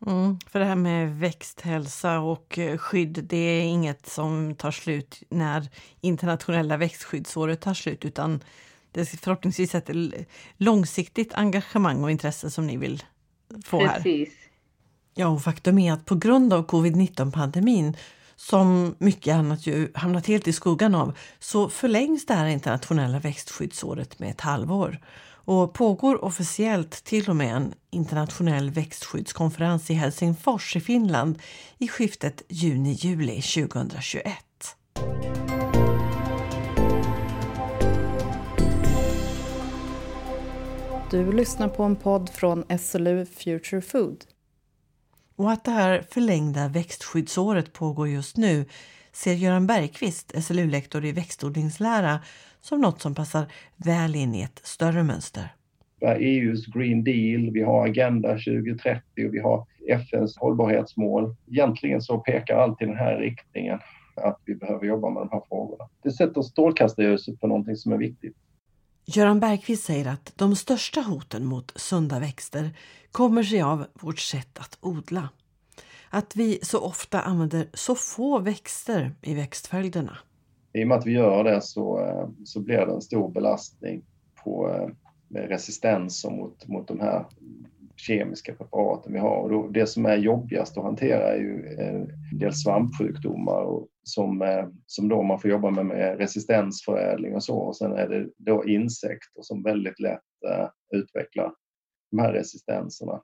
Mm, 0.05 0.39
för 0.47 0.59
det 0.59 0.65
här 0.65 0.75
med 0.75 1.19
växthälsa 1.19 2.19
och 2.19 2.59
eh, 2.59 2.77
skydd, 2.77 3.23
det 3.23 3.37
är 3.37 3.61
inget 3.61 4.05
som 4.05 4.55
tar 4.55 4.71
slut 4.71 5.23
när 5.29 5.69
internationella 6.01 6.77
växtskyddsåret 6.77 7.61
tar 7.61 7.73
slut, 7.73 8.05
utan 8.05 8.43
det 8.91 9.01
är 9.01 9.05
förhoppningsvis 9.05 9.75
ett 9.75 9.89
långsiktigt 10.57 11.33
engagemang 11.33 12.03
och 12.03 12.11
intresse 12.11 12.51
som 12.51 12.67
ni 12.67 12.77
vill 12.77 13.03
få 13.65 13.85
här. 13.85 13.95
Precis. 13.95 14.29
Ja, 15.13 15.27
och 15.27 15.43
faktum 15.43 15.77
är 15.77 15.93
att 15.93 16.05
på 16.05 16.15
grund 16.15 16.53
av 16.53 16.67
covid-19 16.67 17.31
pandemin 17.31 17.97
som 18.35 18.95
mycket 18.97 19.35
annat 19.35 19.67
ju 19.67 19.91
hamnat 19.95 20.27
helt 20.27 20.47
i 20.47 20.53
skuggan 20.53 20.95
av, 20.95 21.17
så 21.39 21.69
förlängs 21.69 22.25
det 22.25 22.33
här 22.33 22.45
internationella 22.45 23.19
växtskyddsåret 23.19 24.19
med 24.19 24.31
ett 24.31 24.41
halvår 24.41 24.99
och 25.43 25.73
pågår 25.73 26.25
officiellt 26.25 26.91
till 27.03 27.29
och 27.29 27.35
med 27.35 27.55
en 27.55 27.73
internationell 27.89 28.69
växtskyddskonferens 28.69 29.89
i 29.89 29.93
Helsingfors 29.93 30.75
i 30.75 30.81
Finland 30.81 31.39
i 31.77 31.87
skiftet 31.87 32.43
juni-juli 32.49 33.41
2021. 33.41 34.35
Du 41.11 41.31
lyssnar 41.31 41.69
på 41.69 41.83
en 41.83 41.95
podd 41.95 42.29
från 42.29 42.63
SLU 42.79 43.25
Future 43.25 43.81
Food. 43.81 44.25
Och 45.35 45.51
att 45.51 45.63
det 45.63 45.71
här 45.71 46.01
förlängda 46.01 46.67
växtskyddsåret 46.67 47.73
pågår 47.73 48.07
just 48.07 48.37
nu 48.37 48.65
ser 49.11 49.33
Göran 49.33 49.67
Bergqvist, 49.67 50.43
SLU-lektor 50.43 51.05
i 51.05 51.11
växtodlingslära, 51.11 52.19
som 52.61 52.81
något 52.81 53.01
som 53.01 53.15
passar 53.15 53.45
väl 53.75 54.15
in 54.15 54.35
i 54.35 54.41
ett 54.41 54.59
större 54.63 55.03
mönster. 55.03 55.49
EUs 56.01 56.65
Green 56.65 57.03
Deal, 57.03 57.51
vi 57.51 57.61
har 57.61 57.87
Agenda 57.87 58.29
2030 58.29 59.01
och 59.27 59.33
vi 59.33 59.39
har 59.39 59.65
FNs 59.87 60.37
hållbarhetsmål. 60.37 61.35
Egentligen 61.47 62.01
så 62.01 62.17
pekar 62.17 62.57
allt 62.57 62.81
i 62.81 62.85
den 62.85 62.97
här 62.97 63.17
riktningen 63.17 63.79
att 64.15 64.39
vi 64.45 64.55
behöver 64.55 64.85
jobba 64.85 65.09
med 65.09 65.21
de 65.21 65.29
här 65.31 65.41
frågorna. 65.49 65.89
Det 66.03 66.11
sätter 66.11 66.41
strålkastarljuset 66.41 67.39
på 67.39 67.47
någonting 67.47 67.75
som 67.75 67.91
är 67.91 67.97
viktigt. 67.97 68.35
Göran 69.05 69.39
Bergqvist 69.39 69.83
säger 69.83 70.07
att 70.07 70.33
de 70.35 70.55
största 70.55 71.01
hoten 71.01 71.45
mot 71.45 71.71
sunda 71.75 72.19
växter 72.19 72.77
kommer 73.11 73.43
sig 73.43 73.61
av 73.61 73.85
vårt 73.93 74.19
sätt 74.19 74.59
att 74.59 74.77
odla. 74.81 75.29
Att 76.09 76.35
vi 76.35 76.59
så 76.61 76.79
ofta 76.79 77.21
använder 77.21 77.69
så 77.73 77.95
få 77.95 78.39
växter 78.39 79.15
i 79.21 79.33
växtföljderna. 79.33 80.17
I 80.73 80.83
och 80.83 80.87
med 80.87 80.97
att 80.97 81.05
vi 81.05 81.11
gör 81.11 81.43
det 81.43 81.61
så, 81.61 81.99
eh, 81.99 82.29
så 82.45 82.59
blir 82.59 82.77
det 82.77 82.93
en 82.93 83.01
stor 83.01 83.29
belastning 83.29 84.03
på 84.43 84.69
eh, 84.69 85.39
resistenser 85.39 86.29
mot, 86.29 86.67
mot 86.67 86.87
de 86.87 86.99
här 86.99 87.25
kemiska 88.01 88.55
preparaten 88.55 89.13
vi 89.13 89.19
har. 89.19 89.41
Och 89.41 89.49
då, 89.49 89.67
det 89.67 89.87
som 89.87 90.05
är 90.05 90.17
jobbigast 90.17 90.77
att 90.77 90.83
hantera 90.83 91.33
är 91.33 91.37
ju 91.37 91.75
en 91.79 92.37
del 92.39 92.53
svampsjukdomar 92.53 93.61
och 93.61 93.87
som, 94.03 94.41
eh, 94.41 94.67
som 94.85 95.09
då 95.09 95.23
man 95.23 95.39
får 95.39 95.51
jobba 95.51 95.69
med, 95.69 95.85
med 95.85 96.17
resistensförädling 96.17 97.35
och 97.35 97.43
så. 97.43 97.57
Och 97.57 97.77
sen 97.77 97.91
är 97.91 98.07
det 98.09 98.29
då 98.37 98.65
insekter 98.65 99.41
som 99.41 99.63
väldigt 99.63 99.99
lätt 99.99 100.19
uh, 100.49 100.99
utvecklar 100.99 101.53
de 102.11 102.19
här 102.19 102.33
resistenserna. 102.33 103.21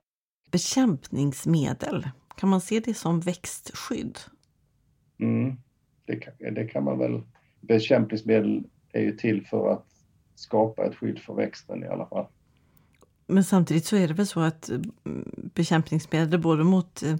Bekämpningsmedel, 0.50 2.08
kan 2.36 2.48
man 2.48 2.60
se 2.60 2.80
det 2.80 2.94
som 2.94 3.20
växtskydd? 3.20 4.18
Mm, 5.20 5.56
det, 6.06 6.16
kan, 6.16 6.54
det 6.54 6.64
kan 6.64 6.84
man 6.84 6.98
väl. 6.98 7.22
Bekämpningsmedel 7.60 8.64
är 8.92 9.00
ju 9.00 9.12
till 9.12 9.46
för 9.46 9.72
att 9.72 9.86
skapa 10.34 10.86
ett 10.86 10.94
skydd 10.94 11.18
för 11.18 11.34
växten 11.34 11.84
i 11.84 11.86
alla 11.86 12.06
fall. 12.06 12.26
Men 13.30 13.44
samtidigt 13.44 13.84
så 13.84 13.96
är 13.96 14.08
det 14.08 14.14
väl 14.14 14.26
så 14.26 14.40
att 14.40 14.70
eh, 14.70 14.78
bekämpningsmedel 15.54 16.40
både 16.40 16.64
mot 16.64 17.02
eh, 17.02 17.16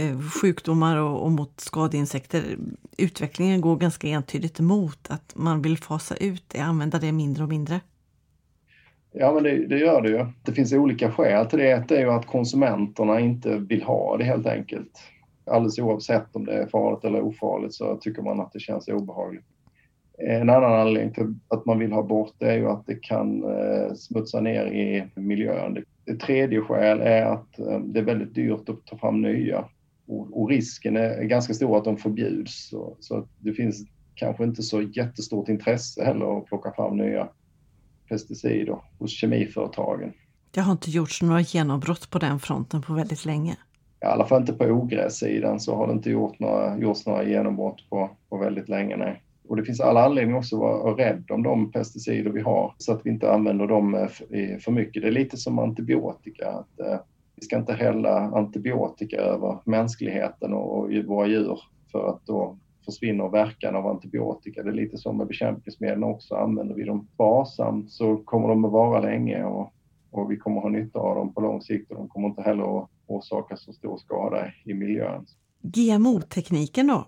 eh, 0.00 0.20
sjukdomar 0.42 0.96
och, 0.96 1.22
och 1.22 1.30
mot 1.30 1.60
skadeinsekter, 1.60 2.56
utvecklingen 2.98 3.60
går 3.60 3.76
ganska 3.76 4.08
entydigt 4.08 4.60
emot 4.60 5.06
att 5.10 5.32
man 5.36 5.62
vill 5.62 5.78
fasa 5.78 6.16
ut 6.16 6.44
det, 6.48 6.58
använda 6.58 6.98
det 6.98 7.12
mindre 7.12 7.42
och 7.42 7.48
mindre. 7.48 7.80
Ja, 9.12 9.32
men 9.32 9.42
det, 9.42 9.66
det, 9.66 9.78
gör 9.78 10.02
det 10.02 10.08
ju. 10.08 10.26
Det 10.42 10.52
finns 10.52 10.72
olika 10.72 11.10
skäl 11.10 11.46
till 11.46 11.58
det. 11.58 11.70
Ett 11.70 11.90
är 11.90 12.00
ju 12.00 12.10
att 12.10 12.26
konsumenterna 12.26 13.20
inte 13.20 13.56
vill 13.56 13.82
ha 13.82 14.16
det 14.16 14.24
helt 14.24 14.46
enkelt. 14.46 15.02
Alldeles 15.46 15.78
oavsett 15.78 16.36
om 16.36 16.44
det 16.44 16.52
är 16.52 16.66
farligt 16.66 17.04
eller 17.04 17.20
ofarligt 17.20 17.74
så 17.74 17.96
tycker 17.96 18.22
man 18.22 18.40
att 18.40 18.52
det 18.52 18.60
känns 18.60 18.88
obehagligt. 18.88 19.49
En 20.26 20.50
annan 20.50 20.80
anledning 20.80 21.14
till 21.14 21.34
att 21.48 21.66
man 21.66 21.78
vill 21.78 21.92
ha 21.92 22.02
bort 22.02 22.32
det 22.38 22.50
är 22.50 22.56
ju 22.56 22.68
att 22.68 22.86
det 22.86 22.94
kan 22.94 23.44
eh, 23.44 23.94
smutsa 23.94 24.40
ner 24.40 24.66
i 24.66 25.04
miljön. 25.14 25.84
Ett 26.06 26.20
tredje 26.20 26.60
skäl 26.60 27.00
är 27.00 27.22
att 27.22 27.58
eh, 27.58 27.78
det 27.78 28.00
är 28.00 28.04
väldigt 28.04 28.34
dyrt 28.34 28.68
att 28.68 28.86
ta 28.86 28.98
fram 28.98 29.22
nya 29.22 29.64
och, 30.32 30.48
risken 30.48 30.96
är 30.96 31.22
ganska 31.22 31.54
stor 31.54 31.78
att 31.78 31.84
de 31.84 31.96
förbjuds. 31.96 32.68
Så, 32.68 32.96
så 33.00 33.26
det 33.38 33.52
finns 33.52 33.84
kanske 34.14 34.44
inte 34.44 34.62
så 34.62 34.82
jättestort 34.82 35.48
intresse 35.48 36.04
heller 36.04 36.38
att 36.38 36.46
plocka 36.46 36.72
fram 36.72 36.96
nya 36.96 37.28
pesticider 38.08 38.78
hos 38.98 39.10
kemiföretagen. 39.10 40.12
Det 40.50 40.60
har 40.60 40.72
inte 40.72 40.90
gjorts 40.90 41.22
några 41.22 41.40
genombrott 41.40 42.10
på 42.10 42.18
den 42.18 42.40
fronten 42.40 42.82
på 42.82 42.92
väldigt 42.92 43.24
länge. 43.24 43.56
I 44.02 44.04
alla 44.04 44.26
fall 44.26 44.40
inte 44.40 44.52
på 44.52 44.64
ogrässidan 44.64 45.60
så 45.60 45.76
har 45.76 45.86
det 45.86 45.92
inte 45.92 46.10
gjort 46.10 46.38
några, 46.38 46.78
gjorts 46.78 47.06
några 47.06 47.24
genombrott 47.24 47.90
på, 47.90 48.10
på 48.28 48.38
väldigt 48.38 48.68
länge. 48.68 48.96
Nej. 48.96 49.22
Och 49.50 49.56
det 49.56 49.64
finns 49.64 49.80
alla 49.80 50.04
anledningar 50.04 50.38
också 50.38 50.56
att 50.56 50.82
vara 50.82 50.96
rädd 50.96 51.24
om 51.30 51.42
de 51.42 51.72
pesticider 51.72 52.30
vi 52.30 52.40
har 52.40 52.74
så 52.78 52.92
att 52.92 53.00
vi 53.06 53.10
inte 53.10 53.32
använder 53.32 53.66
dem 53.66 53.94
eh, 53.94 54.58
för 54.58 54.70
mycket. 54.70 55.02
Det 55.02 55.08
är 55.08 55.12
lite 55.12 55.36
som 55.36 55.58
antibiotika. 55.58 56.48
Att, 56.50 56.80
eh, 56.80 57.00
vi 57.36 57.42
ska 57.42 57.56
inte 57.56 57.72
hälla 57.72 58.18
antibiotika 58.20 59.16
över 59.16 59.58
mänskligheten 59.64 60.52
och 60.52 60.90
våra 61.06 61.26
djur 61.26 61.60
för 61.92 62.08
att 62.08 62.26
då 62.26 62.58
försvinner 62.84 63.28
verkan 63.28 63.76
av 63.76 63.86
antibiotika. 63.86 64.62
Det 64.62 64.70
är 64.70 64.74
lite 64.74 64.98
som 64.98 65.16
med 65.16 65.26
bekämpningsmedel 65.26 66.04
också. 66.04 66.34
Använder 66.34 66.74
vi 66.74 66.84
dem 66.84 67.08
sparsamt 67.14 67.90
så 67.90 68.16
kommer 68.16 68.48
de 68.48 68.64
att 68.64 68.72
vara 68.72 69.00
länge 69.00 69.44
och, 69.44 69.72
och 70.10 70.30
vi 70.30 70.36
kommer 70.36 70.60
ha 70.60 70.68
nytta 70.68 70.98
av 70.98 71.16
dem 71.16 71.34
på 71.34 71.40
lång 71.40 71.62
sikt 71.62 71.90
och 71.90 71.96
de 71.96 72.08
kommer 72.08 72.28
inte 72.28 72.42
heller 72.42 72.78
att 72.82 72.90
orsaka 73.06 73.56
så 73.56 73.72
stor 73.72 73.96
skada 73.96 74.46
i 74.64 74.74
miljön. 74.74 75.26
GMO-tekniken 75.62 76.86
då? 76.86 77.04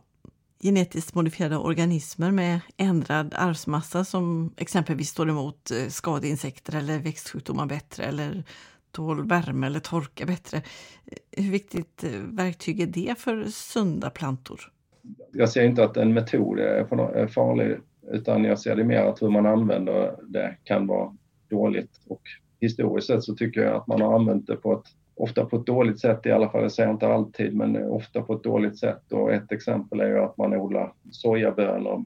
Genetiskt 0.62 1.14
modifierade 1.14 1.56
organismer 1.56 2.30
med 2.30 2.60
ändrad 2.76 3.34
arvsmassa 3.36 4.04
som 4.04 4.54
exempelvis 4.56 5.08
står 5.08 5.30
emot 5.30 5.70
eh, 5.70 5.88
skadeinsekter 5.88 6.78
eller 6.78 6.98
växtsjukdomar 6.98 7.66
bättre 7.66 8.04
eller 8.04 8.44
tål 8.92 9.28
värme 9.28 9.66
eller 9.66 9.80
torka 9.80 10.26
bättre. 10.26 10.56
Eh, 10.56 11.44
hur 11.44 11.52
viktigt 11.52 12.04
eh, 12.04 12.10
verktyg 12.10 12.80
är 12.80 12.86
det 12.86 13.18
för 13.18 13.44
sunda 13.44 14.10
plantor? 14.10 14.60
Jag 15.32 15.48
ser 15.48 15.64
inte 15.64 15.84
att 15.84 15.96
en 15.96 16.14
metod 16.14 16.58
är 16.58 17.26
farlig 17.26 17.76
utan 18.12 18.44
jag 18.44 18.58
ser 18.58 18.76
det 18.76 18.84
mer 18.84 19.02
att 19.02 19.22
hur 19.22 19.30
man 19.30 19.46
använder 19.46 20.16
det 20.28 20.56
kan 20.64 20.86
vara 20.86 21.16
dåligt. 21.50 22.00
Och 22.06 22.22
historiskt 22.60 23.06
sett 23.06 23.24
så 23.24 23.34
tycker 23.34 23.60
jag 23.60 23.76
att 23.76 23.86
man 23.86 24.00
har 24.00 24.14
använt 24.14 24.46
det 24.46 24.56
på 24.56 24.72
ett, 24.72 24.86
ofta 25.14 25.44
på 25.44 25.56
ett 25.56 25.66
dåligt 25.66 26.00
sätt 26.00 26.26
i 26.26 26.32
alla 26.32 26.50
fall. 26.50 26.62
Jag 26.62 26.72
säger 26.72 26.90
inte 26.90 27.08
alltid, 27.08 27.56
men 27.56 27.90
ofta 27.90 28.22
på 28.22 28.34
ett 28.34 28.44
dåligt 28.44 28.78
sätt. 28.78 29.12
Och 29.12 29.32
ett 29.32 29.52
exempel 29.52 30.00
är 30.00 30.08
ju 30.08 30.18
att 30.18 30.36
man 30.36 30.54
odlar 30.54 30.92
sojabönor 31.10 32.04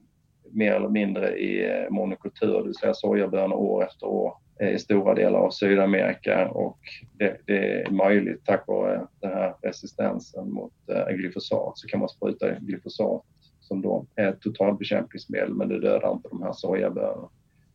mer 0.51 0.73
eller 0.73 0.89
mindre 0.89 1.37
i 1.37 1.65
eh, 1.65 1.89
monokultur, 1.89 2.57
det 2.57 2.63
vill 2.63 2.75
säga 2.75 2.93
sojabönor 2.93 3.55
år 3.55 3.83
efter 3.83 4.07
år 4.07 4.33
eh, 4.59 4.69
i 4.69 4.79
stora 4.79 5.13
delar 5.13 5.39
av 5.39 5.49
Sydamerika 5.49 6.49
och 6.49 6.79
det, 7.13 7.37
det, 7.45 7.81
är 7.81 7.91
möjligt 7.91 8.45
tack 8.45 8.67
vare 8.67 9.07
den 9.21 9.31
här 9.31 9.53
resistensen 9.61 10.51
mot 10.51 10.73
eh, 10.87 11.15
glyfosat 11.15 11.77
så 11.77 11.87
kan 11.87 11.99
man 11.99 12.09
spruta 12.09 12.51
glyfosat 12.59 13.21
som 13.59 13.81
då 13.81 14.05
är 14.15 14.27
ett 14.27 14.41
totalbekämpningsmedel 14.41 15.53
men 15.53 15.69
det 15.69 15.79
dödar 15.79 16.11
inte 16.11 16.29
de 16.29 16.43
här 16.43 16.53
sojabönorna. 16.53 17.29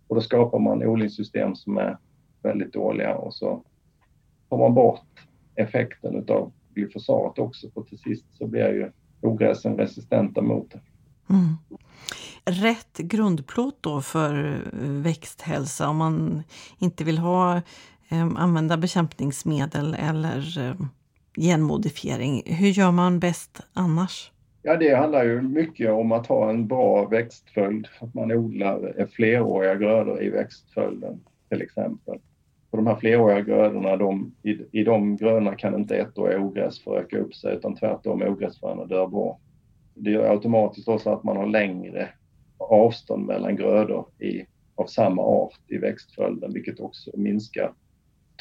Och 0.08 0.14
då 0.14 0.20
skapar 0.20 0.58
man 0.58 0.82
odlingssystem 0.82 1.54
som 1.54 1.78
är 1.78 1.98
väldigt 2.42 2.72
dåliga 2.72 3.14
och 3.14 3.34
så 3.34 3.64
tar 4.52 4.58
man 4.58 4.74
bort 4.74 5.26
effekten 5.54 6.16
utav 6.16 6.52
glyfosat 6.74 7.38
också 7.38 7.70
för 7.70 7.82
till 7.82 7.98
sist 7.98 8.24
så 8.32 8.46
blir 8.46 8.68
ju 8.68 8.90
ogräsen 9.20 9.76
resistenta 9.76 10.42
mot 10.42 10.70
det. 10.70 10.80
Mm. 11.30 11.56
Rätt 12.44 12.98
grundplåt 12.98 13.78
då 13.80 14.00
för 14.00 14.62
eh, 14.72 14.88
växthälsa 14.88 15.88
om 15.88 15.96
man 15.96 16.42
inte 16.78 17.04
vill 17.04 17.18
ha 17.18 17.56
eh, 18.08 18.28
använda 18.36 18.76
bekämpningsmedel 18.76 19.94
eller 19.98 20.68
eh, 20.68 20.74
genmodifiering. 21.36 22.42
Hur 22.46 22.68
gör 22.68 22.90
man 22.90 23.20
bäst 23.20 23.60
annars? 23.72 24.32
Ja, 24.62 24.76
det 24.76 24.94
handlar 24.94 25.24
ju 25.24 25.42
mycket 25.42 25.90
om 25.90 26.12
att 26.12 26.26
ha 26.26 26.50
en 26.50 26.66
bra 26.66 27.08
växtföljd, 27.08 27.88
att 28.00 28.14
man 28.14 28.32
odlar 28.32 29.06
fleråriga 29.12 29.74
grödor 29.74 30.22
i 30.22 30.30
växtföljden 30.30 31.20
till 31.48 31.62
exempel. 31.62 32.18
Och 32.72 32.78
de 32.78 32.86
här 32.86 32.96
fleråriga 32.96 33.40
grödorna, 33.40 33.96
de, 33.96 34.34
i, 34.42 34.80
i 34.80 34.84
de 34.84 35.16
grödorna 35.16 35.54
kan 35.54 35.74
inte 35.74 35.96
ettåriga 35.96 36.40
ogräs 36.40 36.80
föröka 36.80 37.18
upp 37.18 37.34
sig 37.34 37.54
utan 37.54 37.74
tvärtom 37.76 38.22
ogräsfröna 38.22 38.84
dör 38.84 39.06
bra. 39.06 39.40
Det 39.94 40.10
gör 40.10 40.30
automatiskt 40.30 40.88
också 40.88 41.10
att 41.10 41.24
man 41.24 41.36
har 41.36 41.46
längre 41.46 42.08
avstånd 42.58 43.26
mellan 43.26 43.56
grödor 43.56 44.06
i, 44.18 44.46
av 44.74 44.86
samma 44.86 45.22
art 45.22 45.60
i 45.68 45.78
växtföljden 45.78 46.52
vilket 46.52 46.80
också 46.80 47.10
minskar 47.14 47.74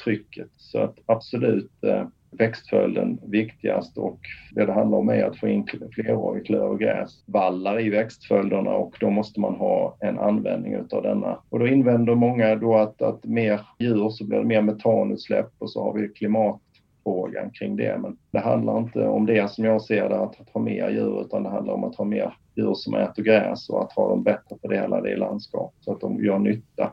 trycket. 0.04 0.50
Så 0.58 0.80
att 0.80 1.00
absolut 1.06 1.84
eh, 1.84 2.08
växtföljden 2.32 3.20
viktigast 3.24 3.98
och 3.98 4.20
det 4.52 4.65
det 4.65 4.74
handlar 4.74 4.98
om 4.98 5.10
är 5.10 5.24
att 5.24 5.39
få 5.39 5.48
in 5.48 5.67
flerårig 5.96 6.46
klövgräsvallar 6.46 7.80
i 7.80 7.89
växtföljderna 7.89 8.72
och 8.72 8.98
då 9.00 9.10
måste 9.10 9.39
man 9.39 9.56
ha 9.56 9.98
en 10.00 10.20
användning 10.20 10.74
utav 10.74 11.04
denna. 11.04 11.38
Och 11.50 11.60
då 11.60 11.67
invänder 11.67 12.15
många 12.15 12.56
då 12.56 12.76
att, 12.76 13.02
att 13.02 13.26
mer 13.26 13.62
djur 13.80 14.10
så 14.10 14.26
blir 14.26 14.38
det 14.38 14.46
mer 14.46 14.62
metanutsläpp 14.62 15.52
och 15.58 15.72
så 15.72 15.84
har 15.84 15.94
vi 15.94 16.08
klimatfrågan 16.08 17.52
kring 17.54 17.76
det. 17.76 17.98
Men 18.02 18.17
det 18.32 18.39
handlar 18.39 18.78
inte 18.78 19.08
om 19.08 19.26
det 19.26 19.52
som 19.52 19.65
jag 19.65 19.82
ser 19.82 20.10
det, 20.10 20.20
att, 20.20 20.41
att 20.41 20.50
ha 20.50 20.62
mer 20.62 20.89
djur, 20.89 21.22
utan 21.22 21.44
det 21.44 21.50
handlar 21.50 21.74
om 21.74 21.84
att 21.84 21.96
ha 21.96 22.06
mer 22.06 22.34
djur 22.56 22.74
som 22.74 22.94
äter 22.94 23.24
gräs 23.24 23.70
och 23.70 23.84
att 23.84 23.91
ha 23.91 24.10
dem 24.10 24.24
bättre 24.24 24.56
fördelade 24.62 25.12
i 25.12 25.15
landskap 25.15 25.74
så 25.80 25.94
att 25.94 26.02
de 26.02 26.24
gör 26.24 26.39
nytta. 26.39 26.91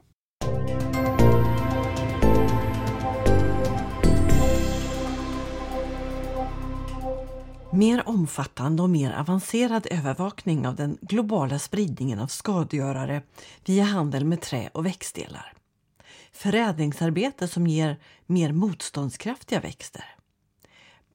Mer 7.79 8.09
omfattande 8.09 8.83
och 8.83 8.91
mer 8.91 9.13
avancerad 9.13 9.87
övervakning 9.91 10.67
av 10.67 10.75
den 10.75 10.99
globala 11.01 11.59
spridningen 11.59 12.19
av 12.19 12.27
skadegörare 12.27 13.23
via 13.65 13.85
handel 13.85 14.25
med 14.25 14.41
trä 14.41 14.71
och 14.73 14.87
växtdelar. 14.87 15.53
Förädlingsarbete 16.33 17.49
som 17.49 17.67
ger 17.67 17.97
mer 18.27 18.53
motståndskraftiga 18.53 19.61
växter. 19.61 20.05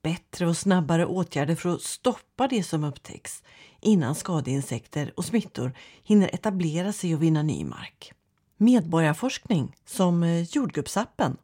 Bättre 0.04 0.48
och 0.48 0.58
snabbare 0.58 1.06
åtgärder 1.06 1.56
för 1.56 1.70
att 1.70 1.82
stoppa 1.82 2.48
det 2.48 2.64
som 2.64 2.84
upptäcks 2.84 3.44
innan 3.82 4.16
skadeinsekter 4.16 5.14
och 5.16 5.26
smittor 5.26 5.72
hinner 6.04 6.30
etablera 6.34 6.94
sig 6.94 7.16
och 7.16 7.24
vinna 7.24 7.44
ny 7.44 7.66
mark. 7.66 8.14
Medborgarforskning 8.58 9.76
som 9.86 10.24
eh, 10.24 10.42
jordgubbsappen 10.42 11.38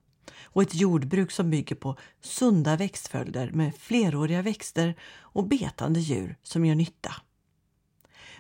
och 0.60 0.64
ett 0.64 0.76
jordbruk 0.76 1.32
som 1.32 1.50
bygger 1.50 1.76
på 1.76 1.96
sunda 2.22 2.76
växtföljder 2.76 3.52
med 3.52 3.76
fleråriga 3.76 4.42
växter 4.42 4.96
och 5.20 5.48
betande 5.48 6.00
djur 6.00 6.36
som 6.44 6.66
gör 6.66 6.76
nytta. 6.76 7.16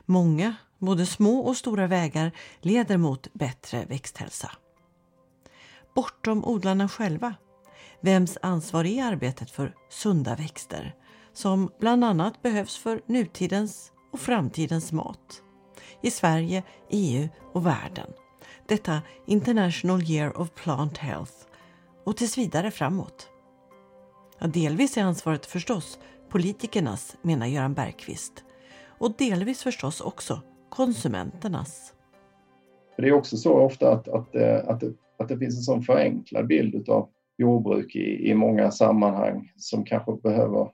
Många, 0.05 0.55
både 0.77 1.05
små 1.05 1.39
och 1.39 1.57
stora 1.57 1.87
vägar 1.87 2.31
leder 2.61 2.97
mot 2.97 3.33
bättre 3.33 3.85
växthälsa. 3.85 4.51
Bortom 5.95 6.45
odlarna 6.45 6.89
själva. 6.89 7.35
Vems 8.01 8.37
ansvar 8.41 8.85
är 8.85 9.03
arbetet 9.03 9.51
för 9.51 9.75
sunda 9.89 10.35
växter 10.35 10.95
som 11.33 11.71
bland 11.79 12.05
annat 12.05 12.41
behövs 12.41 12.77
för 12.77 13.01
nutidens 13.05 13.91
och 14.11 14.19
framtidens 14.19 14.91
mat? 14.91 15.41
I 16.01 16.11
Sverige, 16.11 16.63
EU 16.89 17.29
och 17.53 17.65
världen. 17.65 18.09
Detta 18.67 19.01
International 19.27 20.03
Year 20.03 20.37
of 20.37 20.49
Plant 20.55 20.97
Health 20.97 21.48
och 22.03 22.17
tills 22.17 22.37
vidare 22.37 22.71
framåt. 22.71 23.29
Ja, 24.39 24.47
delvis 24.47 24.97
är 24.97 25.03
ansvaret 25.03 25.45
förstås 25.45 25.99
politikernas, 26.29 27.17
menar 27.21 27.47
Göran 27.47 27.73
Bergqvist. 27.73 28.43
Och 28.99 29.15
delvis 29.17 29.63
förstås 29.63 30.01
också 30.01 30.41
konsumenternas. 30.69 31.93
Det 32.97 33.07
är 33.07 33.13
också 33.13 33.37
så 33.37 33.53
ofta 33.53 33.91
att, 33.91 34.07
att, 34.07 34.35
eh, 34.35 34.57
att, 34.67 34.79
det, 34.79 34.93
att 35.17 35.27
det 35.27 35.37
finns 35.37 35.57
en 35.57 35.61
sån 35.61 35.81
förenklad 35.81 36.47
bild 36.47 36.89
av 36.89 37.09
jordbruk 37.37 37.95
i, 37.95 38.29
i 38.29 38.35
många 38.35 38.71
sammanhang 38.71 39.51
som 39.57 39.85
kanske 39.85 40.11
behöver 40.23 40.71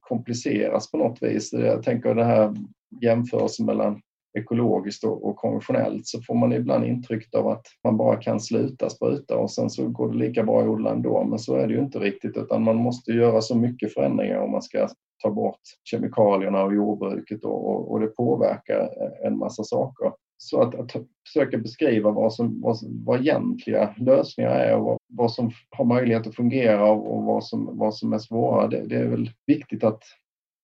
kompliceras 0.00 0.90
på 0.90 0.98
något 0.98 1.22
vis. 1.22 1.52
Jag 1.52 1.82
tänker 1.82 2.14
det 2.14 2.24
här 2.24 2.54
jämförelsen 3.02 3.66
mellan 3.66 4.00
ekologiskt 4.36 5.04
och, 5.04 5.28
och 5.28 5.36
konventionellt 5.36 6.06
så 6.06 6.22
får 6.22 6.34
man 6.34 6.52
ibland 6.52 6.84
intrycket 6.84 7.34
av 7.34 7.48
att 7.48 7.66
man 7.84 7.96
bara 7.96 8.16
kan 8.16 8.40
sluta 8.40 8.90
spruta 8.90 9.36
och 9.36 9.50
sen 9.50 9.70
så 9.70 9.88
går 9.88 10.12
det 10.12 10.18
lika 10.18 10.42
bra 10.42 10.60
att 10.60 10.68
odla 10.68 10.90
ändå. 10.90 11.24
Men 11.24 11.38
så 11.38 11.56
är 11.56 11.66
det 11.66 11.74
ju 11.74 11.80
inte 11.80 11.98
riktigt 11.98 12.36
utan 12.36 12.62
man 12.62 12.76
måste 12.76 13.12
göra 13.12 13.40
så 13.40 13.56
mycket 13.56 13.94
förändringar 13.94 14.38
om 14.38 14.50
man 14.50 14.62
ska 14.62 14.88
ta 15.22 15.30
bort 15.30 15.60
kemikalierna 15.84 16.64
och 16.64 16.74
jordbruket 16.74 17.44
och, 17.44 17.70
och, 17.70 17.90
och 17.92 18.00
det 18.00 18.06
påverkar 18.06 18.90
en 19.26 19.38
massa 19.38 19.64
saker. 19.64 20.12
Så 20.38 20.62
att, 20.62 20.74
att 20.74 20.92
försöka 21.26 21.58
beskriva 21.58 22.10
vad, 22.10 22.34
som, 22.34 22.60
vad, 22.60 22.76
vad 23.04 23.20
egentliga 23.20 23.94
lösningar 23.96 24.50
är 24.50 24.76
och 24.76 24.84
vad, 24.84 24.98
vad, 25.08 25.32
som 25.32 25.50
har 25.70 25.84
möjlighet 25.84 26.26
att 26.26 26.34
fungera 26.34 26.90
och 26.90 27.22
vad 27.22 27.44
som, 27.44 27.78
vad 27.78 27.94
som 27.94 28.12
är 28.12 28.18
svåra, 28.18 28.68
det, 28.68 28.86
det 28.86 28.96
är 28.96 29.08
väl 29.08 29.30
viktigt 29.46 29.84
att, 29.84 30.02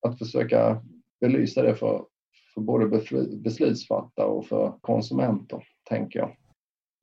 att 0.06 0.18
försöka 0.18 0.82
belysa 1.20 1.62
det 1.62 1.74
för, 1.74 2.04
för 2.54 2.60
både 2.60 2.86
beslutsfattare 3.42 4.26
och 4.26 4.46
för 4.46 4.74
konsumenter, 4.80 5.64
tänker 5.88 6.18
jag. 6.18 6.36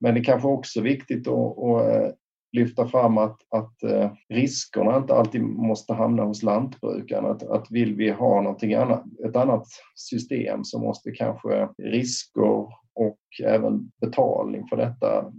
Men 0.00 0.14
det 0.14 0.20
är 0.20 0.24
kanske 0.24 0.48
också 0.48 0.80
är 0.80 0.84
viktigt 0.84 1.28
att, 1.28 1.58
att 1.58 1.86
eh, 1.86 2.10
lyfta 2.52 2.88
fram 2.88 3.18
att, 3.18 3.38
att 3.48 3.82
eh, 3.82 4.12
riskerna 4.28 4.96
inte 4.96 5.14
alltid 5.14 5.42
måste 5.42 5.94
hamna 5.94 6.24
hos 6.24 6.42
lantbrukaren. 6.42 7.26
Att, 7.26 7.42
att 7.42 7.70
vill 7.70 7.94
vi 7.94 8.10
ha 8.10 8.42
någonting 8.42 8.74
annat, 8.74 9.04
ett 9.28 9.36
annat 9.36 9.66
system 9.94 10.64
så 10.64 10.78
måste 10.78 11.10
kanske 11.10 11.68
risker 11.78 12.68
och 12.94 13.20
även 13.44 13.90
betalning 14.00 14.66
för 14.68 14.76
detta 14.76 15.32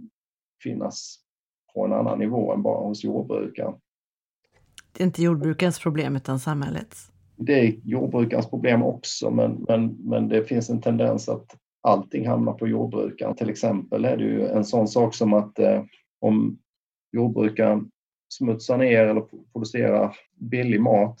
finnas 0.62 1.18
på 1.74 1.84
en 1.84 1.92
annan 1.92 2.18
nivå 2.18 2.52
än 2.52 2.62
bara 2.62 2.86
hos 2.86 3.04
jordbrukaren. 3.04 3.74
Det 4.92 5.02
är 5.02 5.06
inte 5.06 5.22
jordbrukarens 5.22 5.78
problem 5.78 6.16
utan 6.16 6.40
samhällets? 6.40 7.11
Det 7.44 7.60
är 7.60 7.74
jordbrukarens 7.84 8.50
problem 8.50 8.82
också, 8.82 9.30
men, 9.30 9.64
men, 9.68 9.96
men 10.00 10.28
det 10.28 10.44
finns 10.44 10.70
en 10.70 10.80
tendens 10.80 11.28
att 11.28 11.46
allting 11.82 12.28
hamnar 12.28 12.52
på 12.52 12.68
jordbrukaren. 12.68 13.34
Till 13.34 13.50
exempel 13.50 14.04
är 14.04 14.16
det 14.16 14.24
ju 14.24 14.46
en 14.46 14.64
sån 14.64 14.88
sak 14.88 15.14
som 15.14 15.32
att 15.32 15.58
eh, 15.58 15.82
om 16.20 16.58
jordbrukaren 17.12 17.90
smutsar 18.32 18.78
ner 18.78 19.06
eller 19.06 19.24
producerar 19.52 20.16
billig 20.40 20.80
mat, 20.80 21.16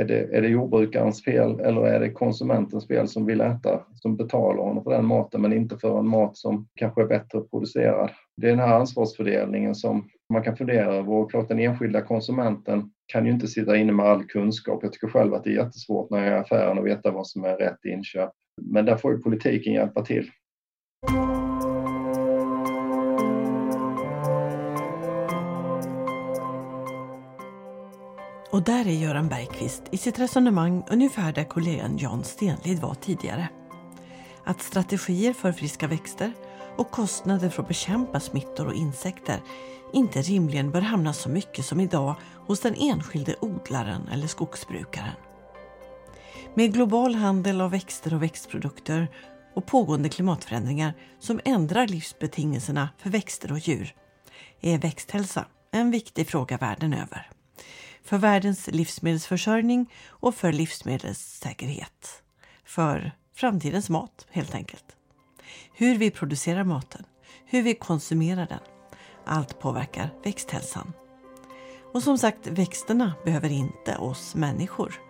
är 0.00 0.04
det, 0.04 0.36
är 0.36 0.42
det 0.42 0.48
jordbrukarens 0.48 1.24
fel 1.24 1.60
eller 1.60 1.86
är 1.86 2.00
det 2.00 2.10
konsumentens 2.10 2.86
fel 2.86 3.08
som 3.08 3.26
vill 3.26 3.40
äta, 3.40 3.80
som 3.94 4.16
betalar 4.16 4.62
honom 4.62 4.84
för 4.84 4.90
den 4.90 5.06
maten 5.06 5.42
men 5.42 5.52
inte 5.52 5.78
för 5.78 5.98
en 5.98 6.08
mat 6.08 6.36
som 6.36 6.68
kanske 6.74 7.02
är 7.02 7.06
bättre 7.06 7.40
producerad? 7.40 8.10
Det 8.36 8.46
är 8.46 8.50
den 8.50 8.68
här 8.68 8.78
ansvarsfördelningen 8.78 9.74
som 9.74 10.08
man 10.32 10.42
kan 10.42 10.56
fundera 10.56 10.94
över 10.94 11.12
och 11.12 11.30
klart 11.30 11.48
den 11.48 11.58
enskilda 11.58 12.00
konsumenten 12.00 12.90
kan 13.06 13.26
ju 13.26 13.32
inte 13.32 13.48
sitta 13.48 13.76
inne 13.76 13.92
med 13.92 14.06
all 14.06 14.24
kunskap. 14.24 14.82
Jag 14.82 14.92
tycker 14.92 15.08
själv 15.08 15.34
att 15.34 15.44
det 15.44 15.50
är 15.50 15.64
jättesvårt 15.64 16.10
när 16.10 16.18
jag 16.18 16.26
är 16.26 16.36
i 16.36 16.40
affären 16.40 16.78
att 16.78 16.84
veta 16.84 17.10
vad 17.10 17.26
som 17.26 17.44
är 17.44 17.56
rätt 17.56 17.84
inköp. 17.84 18.30
Men 18.62 18.84
där 18.84 18.96
får 18.96 19.12
ju 19.12 19.18
politiken 19.18 19.72
hjälpa 19.72 20.04
till. 20.04 20.30
Och 28.50 28.62
där 28.62 28.88
är 28.88 29.02
Göran 29.02 29.28
Bergqvist 29.28 29.82
i 29.90 29.96
sitt 29.96 30.18
resonemang 30.18 30.84
ungefär 30.90 31.32
där 31.32 31.44
kollegan 31.44 31.98
Jan 31.98 32.24
Stenlid 32.24 32.78
var 32.78 32.94
tidigare. 32.94 33.48
Att 34.44 34.62
strategier 34.62 35.32
för 35.32 35.52
friska 35.52 35.86
växter 35.86 36.32
och 36.76 36.90
kostnader 36.90 37.48
för 37.48 37.62
att 37.62 37.68
bekämpa 37.68 38.20
smittor 38.20 38.66
och 38.66 38.74
insekter 38.74 39.40
inte 39.92 40.22
rimligen 40.22 40.70
bör 40.70 40.80
hamna 40.80 41.12
så 41.12 41.28
mycket 41.28 41.64
som 41.64 41.80
idag 41.80 42.14
hos 42.46 42.60
den 42.60 42.74
enskilde 42.74 43.36
odlaren 43.40 44.08
eller 44.08 44.26
skogsbrukaren. 44.26 45.14
Med 46.54 46.72
global 46.72 47.14
handel 47.14 47.60
av 47.60 47.70
växter 47.70 48.14
och 48.14 48.22
växtprodukter 48.22 49.08
och 49.54 49.66
pågående 49.66 50.08
klimatförändringar 50.08 50.94
som 51.18 51.40
ändrar 51.44 51.86
livsbetingelserna 51.86 52.88
för 52.98 53.10
växter 53.10 53.52
och 53.52 53.58
djur 53.58 53.94
är 54.60 54.78
växthälsa 54.78 55.46
en 55.70 55.90
viktig 55.90 56.28
fråga 56.28 56.56
världen 56.56 56.92
över. 56.92 57.30
För 58.04 58.18
världens 58.18 58.66
livsmedelsförsörjning 58.66 59.92
och 60.06 60.34
för 60.34 60.52
livsmedelssäkerhet. 60.52 62.22
För 62.64 63.12
framtidens 63.34 63.90
mat 63.90 64.26
helt 64.30 64.54
enkelt. 64.54 64.93
Hur 65.72 65.98
vi 65.98 66.10
producerar 66.10 66.64
maten, 66.64 67.04
hur 67.44 67.62
vi 67.62 67.74
konsumerar 67.74 68.46
den. 68.46 68.60
Allt 69.24 69.60
påverkar 69.60 70.10
växthälsan. 70.24 70.92
Och 71.92 72.02
som 72.02 72.18
sagt, 72.18 72.46
växterna 72.46 73.12
behöver 73.24 73.52
inte 73.52 73.96
oss 73.96 74.34
människor. 74.34 75.00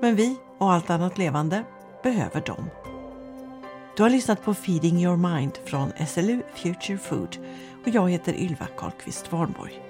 Men 0.00 0.16
vi 0.16 0.36
och 0.58 0.72
allt 0.72 0.90
annat 0.90 1.18
levande 1.18 1.64
behöver 2.02 2.40
dem. 2.40 2.70
Du 3.96 4.02
har 4.02 4.10
lyssnat 4.10 4.44
på 4.44 4.54
Feeding 4.54 5.02
your 5.04 5.16
mind 5.16 5.58
från 5.64 5.92
SLU 6.06 6.42
Future 6.54 6.98
Food 6.98 7.36
och 7.82 7.88
jag 7.88 8.10
heter 8.10 8.34
Ylva 8.34 8.66
Karlqvist 8.76 9.32
Warnborg. 9.32 9.80